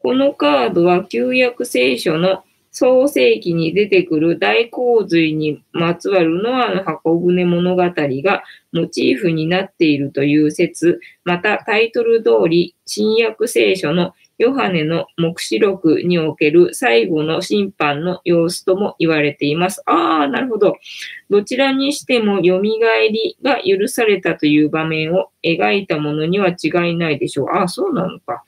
[0.00, 19.82] このカードは旧約聖書の創世記に出てくる大洪水にまつわるノアの箱舟物語がモチーフになっているという説、またタイトル通り新約聖書のヨハネの目視録における最後の審判の様子とも言われています。
[19.86, 20.76] ああ、なるほど。
[21.28, 27.48] どちらにしても蘇りが許されたという場面を描いたものには違いないでしょう。
[27.50, 28.44] ああ、そうなのか。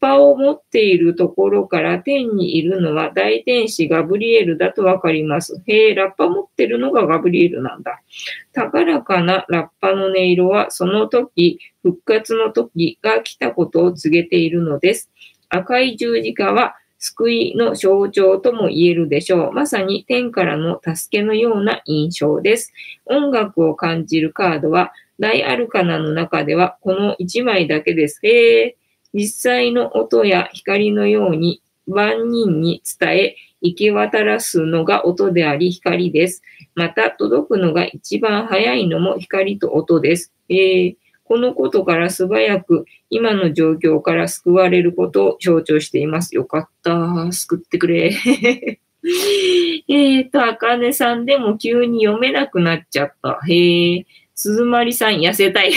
[0.00, 5.62] パを持っているところから天にいるのは大天使ガブリエルだとわかります。
[5.66, 8.00] へえ、ラッパ持ってるのがガブリエルなんだ。
[8.52, 15.10] 高らかなラッパの音色はその時、復活の時が来たことを告げているのです。
[15.50, 19.52] 赤い十字架は救いの象徴とも言えるでしょう。
[19.52, 22.72] まさに天からの助けのような印象です。
[23.06, 28.20] 音楽を感じるカードは大アルカナの中ではこの1枚だけです。
[28.22, 28.76] へえ、
[29.12, 36.42] 実際の音や光のように万人に伝え、行き渡らすのが音であり光です。
[36.74, 40.32] また、届くのが一番早いのも光と音です。
[40.48, 46.34] えー、このことから素早く今の状況から救われることを象徴しています。
[46.34, 47.30] よかった。
[47.32, 48.12] 救ってくれ。
[49.88, 53.40] えっと、あかねさんでも急に読めなくなっちゃった。
[53.46, 54.06] へえ。
[54.34, 55.72] 鈴まりさん痩せたい。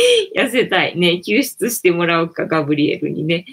[0.36, 0.96] 痩せたい。
[0.96, 3.46] ね、救出してもらおうか、ガブリエルにね。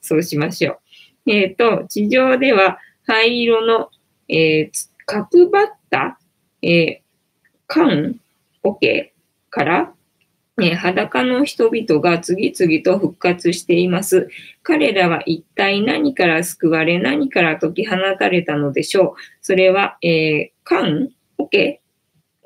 [0.00, 0.80] そうしましょ
[1.26, 1.30] う。
[1.30, 3.90] えっ、ー、と、地上では灰色の、
[4.28, 6.18] えー、角張った、
[6.62, 6.98] えー、
[7.66, 8.20] 缶、
[8.62, 9.12] 桶
[9.50, 9.94] から、
[10.58, 14.28] ね、裸の人々が次々と復活しています。
[14.62, 19.14] 彼らは一体何から救われ、何から解き放たれたのでしょう。
[19.40, 21.80] それは、えー、缶、桶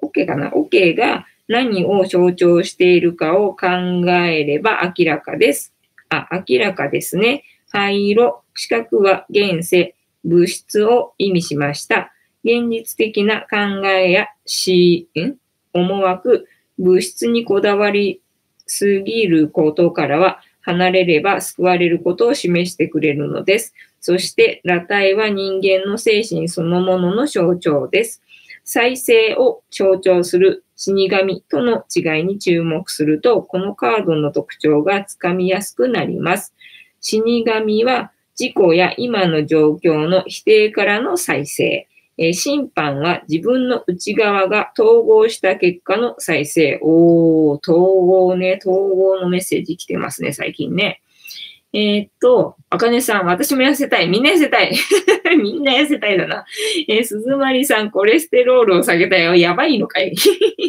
[0.00, 0.50] 桶かな？
[0.54, 3.66] 桶が何を象徴しているかを考
[4.10, 5.72] えれば明らかです。
[6.08, 7.44] あ、明らかですね。
[7.70, 9.94] 灰色、四角は現世、
[10.24, 12.12] 物質を意味しました。
[12.44, 15.34] 現実的な考えやし、ん？
[15.72, 18.20] 思惑、物質にこだわり
[18.66, 23.74] すぎることからは離れれば救われることを示してくれるのです。
[24.00, 28.22] そして、裸体は人間の精神そのものの象徴です。
[28.66, 36.52] 再生を象徴する死神との違いに注目すると、このカードの特徴がつかみやすくなります。
[37.00, 41.88] 死神は自己や今の状況の否定からの再生。
[42.18, 46.80] え審判は自分の内側が統合した結果の再生。
[46.82, 51.02] おー、統合ね、統合のメッセージ来てますね、最近ね。
[51.76, 54.08] えー、っと、あかねさん、私も痩せたい。
[54.08, 54.72] みんな痩せたい。
[55.36, 56.46] みんな痩せたいだな。
[56.88, 59.34] えー、鈴まりさん、コレステロールを下げたよ。
[59.34, 60.14] やばいのかい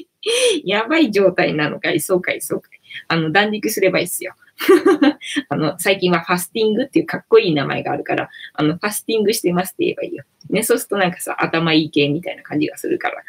[0.66, 2.80] やばい状態なのかいそうかい、そうかい。
[3.08, 4.34] あの、断食すればいいっすよ。
[5.48, 10.26] あの、最近はファスティングっていうかっこいい名前があるから、あの、ファスティングしてますって言えばいいよ。
[10.50, 13.24] ね、そうするとなんかさ、頭いい系みたいな感じがするから。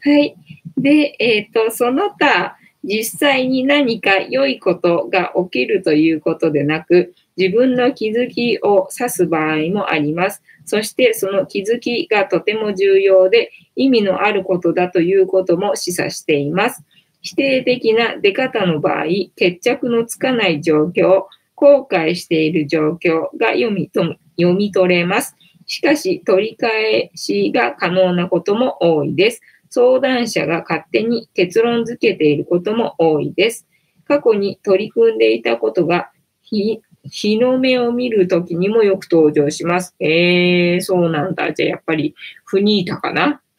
[0.00, 0.34] はい。
[0.76, 10.42] で、えっ、ー、と、その他、実際に何か良いことが起きるということでなく、自分の気づきを指す場合もあります。
[10.64, 16.82] そしてその気づきがとても重要で意味のあることだということも示唆しています。
[17.20, 19.04] 否定的な出方の場合、
[19.36, 25.36] 決着のつかない状況、後悔している状況が読みと読み取れます。
[25.66, 29.40] しかし、取り返しが可能なことも多いです。
[29.72, 33.66] 相談者が勝手に結論付けていることも多いです。
[34.06, 36.10] 過去に取り組んでいたことが
[36.42, 39.94] 日日の目を見るときにもよく登場します。
[39.98, 41.54] えー、そうなんだ。
[41.54, 42.14] じゃあやっぱり、
[42.44, 43.40] フニータかな？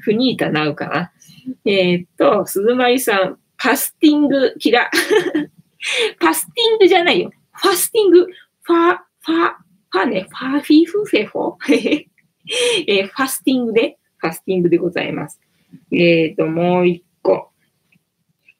[0.00, 1.12] フニータなうかな？
[1.64, 4.90] えー、っと、鈴まりさん、パスティング、キラ。
[6.20, 7.30] パスティングじゃないよ。
[7.54, 8.26] ファスティング、
[8.62, 9.52] ファ、ファ、
[9.90, 11.56] ファね、ファフィフフェフォ。
[12.86, 15.38] えー、ファスティングで、ファスティングでございます。
[15.92, 17.50] えっ、ー、と、もう一個。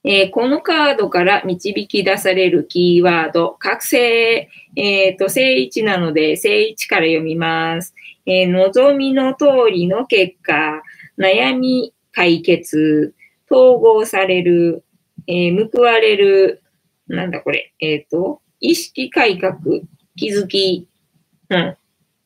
[0.05, 4.51] えー、このカードから導き出されるキーワード、覚醒。
[4.77, 7.95] えっ、ー、と、正位置なので、正位置から読みます。
[8.27, 10.83] え望みの通りの結果、
[11.19, 13.15] 悩み解決、
[13.51, 14.85] 統合される、
[15.27, 16.62] え、報われる、
[17.07, 19.57] なんだこれ、えっ、と、意識改革、
[20.17, 20.89] 気づき。
[21.49, 21.77] うん。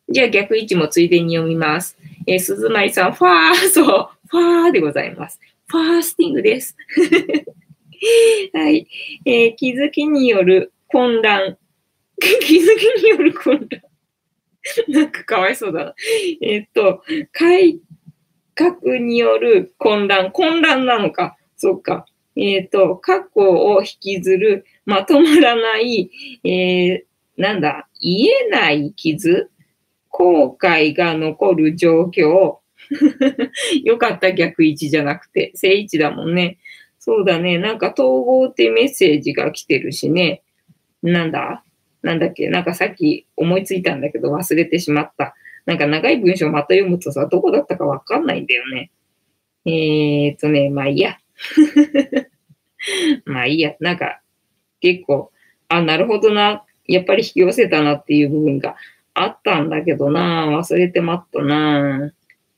[0.08, 1.96] じゃあ逆位置もついでに読みます。
[2.28, 5.40] えー、鈴舞さん、ファー、 そう、ファーでございます。
[5.66, 6.76] ファースティングです。
[8.52, 8.86] はい。
[9.24, 11.56] えー、気づきによる混乱。
[12.20, 13.82] 気づきによる混乱。
[14.88, 15.94] なんかかわいそうだな。
[16.42, 17.02] えー、っと、
[17.32, 17.80] 改
[18.54, 20.30] 革による混乱。
[20.30, 21.38] 混乱なのか。
[21.56, 22.04] そっか。
[22.36, 26.10] えっ、と、過去を引きずる、まとまらない、
[26.44, 29.50] えー、なんだ、言えない傷？
[30.08, 32.58] 後悔が残る状況。
[33.84, 36.58] よかった逆位置じゃなくて、正位置だもんね。
[36.98, 37.58] そうだね。
[37.58, 40.42] なんか統合ってメッセージが来てるしね。
[41.02, 41.64] なんだ？
[42.02, 42.48] なんだっけ？
[42.48, 45.34] なんかさっき思いついたんだけど忘れてしまった。
[45.66, 48.90] なんか長い文章また読むとさ、どこだったかわかんないんだよね。
[49.66, 51.18] えー、っとね、まあいいや。
[53.26, 53.74] まあいいや。
[53.80, 54.22] なんか
[54.80, 55.30] 結構、
[55.68, 56.64] あ、なるほどな。
[56.86, 58.76] やっぱり引き寄せたなっていう部分が
[59.22, 60.46] あったんだけどな。
[60.48, 62.12] 忘れてまったな。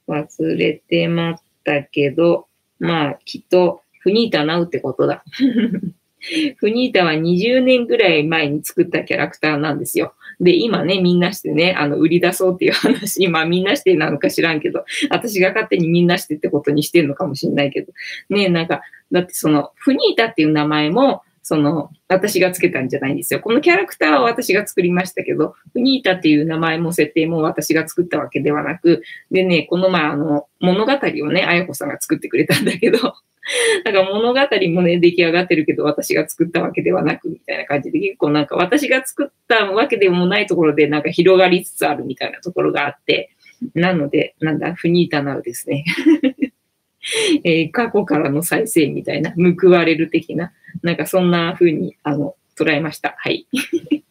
[0.09, 2.47] 忘れてまったけど、
[2.79, 5.23] まあきっと、フニータナウってことだ。
[6.57, 10.15] フニータは20年ぐらい前に作ったキャラクターなんですよ。
[10.39, 17.93] で、今ね、みんなしてね、あの、売り出そうっていう話、 今みんなしてなのか知らんけど、私が勝手にみんなしてってことにしてるのかもしれないけど、
[18.29, 18.83] ね、なんか、
[19.13, 23.41] だってその、フニータっていう名前も、その、私がつけたんじゃないんですよ。
[23.41, 32.99] このキャラクターは私が作りましたけど、フニータっていう名前も設定も私が作ったわけではなく、でね、この前あの、物語をね、あやこさんが作ってくれたんだけど、
[33.85, 34.41] なんか物語
[34.73, 43.31] もね、出来上がってるけど、私が作ったわけではなく、みたいな感じで、結構なんか私が作ったわけでもないところで、なんか広がりつつあるみたいなところがあって、
[43.75, 45.85] なので、なんだ、フニータなうですね。
[47.45, 53.15] えー、過去からの再生みたいな、報われる的な、なんかそんな風に、あの、捉えました。
[53.19, 53.47] はい。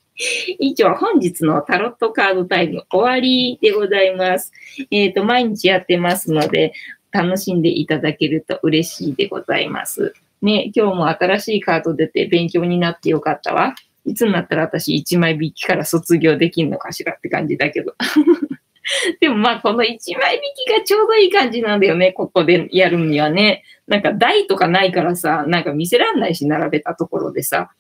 [0.60, 4.52] 以上、本日のタロットカードタイム終わりでございます。
[4.92, 6.74] えっ、ー、と、毎日やってますので、
[7.12, 10.14] 楽しんでいただけると嬉しいでございます。
[10.42, 13.76] ね、今日も新しいカード出て勉強になってよかったわ。
[14.06, 17.96] いつになったら私1枚引きから卒業できんのかしらって感じだけど。
[19.20, 23.64] でもまあこの1枚引きがちょうどいい感じなんだよね、ここでやるにはね。
[23.88, 27.72] なんか台とかないからさ、なんか見せらんないし、並べたところでさ。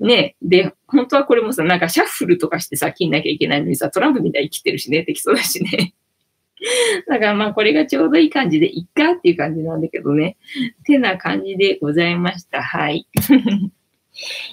[0.00, 0.36] ね。
[0.42, 5.94] で、本当はこれもさ、なんかシャッフルとかしてさ、切んなきゃいけないのにさ、トランプみたいに切ってるしね、できそうだしね。
[7.08, 10.36] だからまあこれがちょうどいい感じでいっかっていう感じなんだけどね。
[10.84, 12.62] てな感じでございました。
[12.62, 13.06] はい。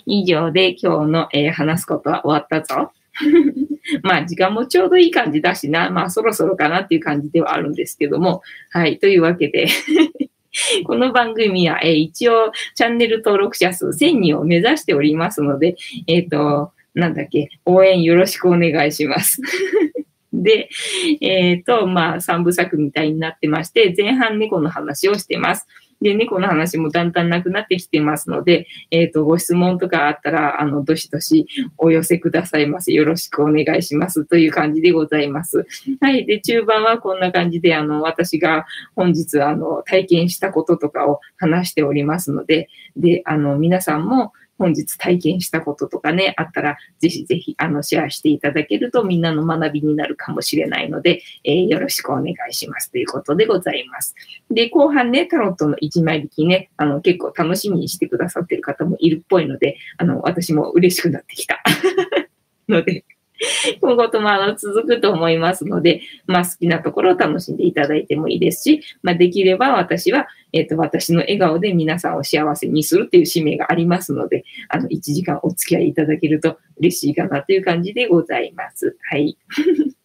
[0.06, 2.92] 以上で今日の、えー、話すことは終わったぞ。
[4.04, 8.42] まあ時間もちょうどいい感じだしな、まあそろそろかなっていう感じではあるんですけども、
[8.72, 9.68] はい、というわけで
[10.86, 15.76] この番組は、えー、一応チャンネル登録者数1000人を目指しておりますので、
[16.08, 19.42] えっ、ー、と、なんだっけ、応援よろしくお願いします。
[20.34, 20.70] で、
[21.22, 25.68] えっ、ー、と、まあ、3部作みたいになってまして、前半猫の話をしてます。
[26.02, 31.48] で、猫の話もだんだんなくなってきてますので、えっ、ー、と、ご質問とかあったら、あの、どしどし
[31.78, 32.94] お寄せくださいませ。
[32.94, 34.26] よろしくお願いします。
[34.26, 35.68] という感じでございます。
[36.00, 36.26] はい。
[36.26, 54.14] で、中盤はこんな感じで、あの、私が本日、あの、体験したこととかを話しておりますので、で、あの、皆さんも、本日体験したこととかね、あったら、ぜひぜひ、あの、シェアしていただけるとみんなの学びになるかもしれないので、えー、よろしくお願いしますということでございます。
[54.52, 61.64] で、後半ね、タロットの1枚引きね、あの、結構楽しみにしてくださってる方もいるっぽいので、あの、私も嬉しくなってきた。
[62.68, 63.06] ので、
[63.82, 78.98] 今後ともあの続くと思いますので、まあ、好きなところを楽しんでいただいてもいいですし、まあ、できれば私は、えっ、と、私の笑顔で皆さんを幸せにするっていう使命がありますので、あの、1時間お付き合いいただけると嬉しいかなという感じでございます。
[79.10, 79.38] はい。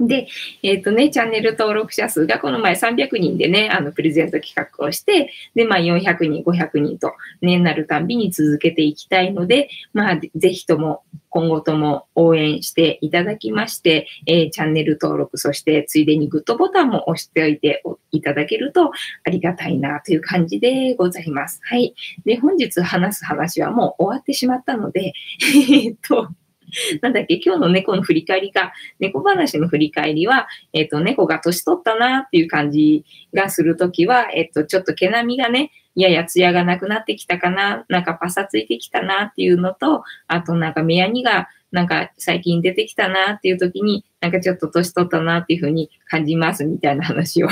[0.00, 0.28] で、
[0.62, 17.82] えっ、ー、とね、チャンネル登録者数がこの前300人でね、あの、プレゼント企画をして、で、まあ400人、500人と、ね、なるたんびに続けていきたいので、まあ、ぜひとも、今後とも応援していただきまして、えー、チャンネル登録、そしてついでにグッドボタンも押しておいて
[18.12, 18.90] いただけると
[19.24, 21.60] ありがたいなという感じでございます。
[21.64, 21.94] はい。
[22.24, 25.12] で、本日話す話はもう終わってしまったので、
[25.70, 26.28] えっと、
[27.02, 33.04] なんだっけ、今日の猫の振り返りが、猫話の振り返りは、えっ、ー、と、猫が年取ったなっていう感じ
[33.34, 47.48] がするときは、えっ、ー、と、ちょっと毛並みがね、やや艶がなくなってきたかな、なんかパサついてきたなっていうのと、あとなんか目やにがなんか最近出てきたなっていう時に、なんかちょっと年取ったなっていうふうに感じますみたいな話を。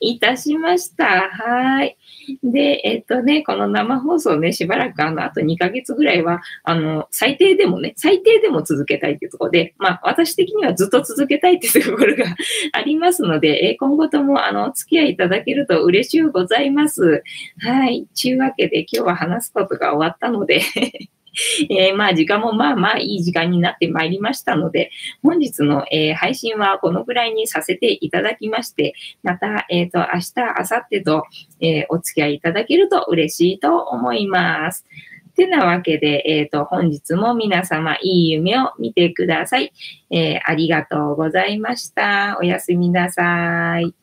[0.00, 1.28] いたしました。
[1.30, 1.96] はい。
[2.42, 12.24] で、えっとね、この生放送ね、しばらくあの、あと2ヶ月ぐらいは、あの、最低でもね、最低でも続けたいっていうところで、まあ、私的にはずっと続けたいっていうところが
[12.72, 17.22] ありますので、え今後とも、あの、お付き合いいただけると嬉しゅうございます。
[17.58, 18.06] はい。
[18.14, 20.60] ちゅうわけで、今日は話すことが終わったので
[21.70, 24.90] えー、まあ時間もまあまあいい時間になってまいりましたので、
[25.22, 31.24] 本日の、えー、配信はこのぐらいにさせていただきまして、また、えっ、ー、と、明日、明後日と、
[31.60, 34.84] えお付き合いいただけると嬉しいと思います。
[35.36, 39.72] てなわけで、えっ、と、本日も皆様いい夢を見てください。
[40.10, 42.36] えありがとうございました。
[42.40, 43.99] おやすみなさい。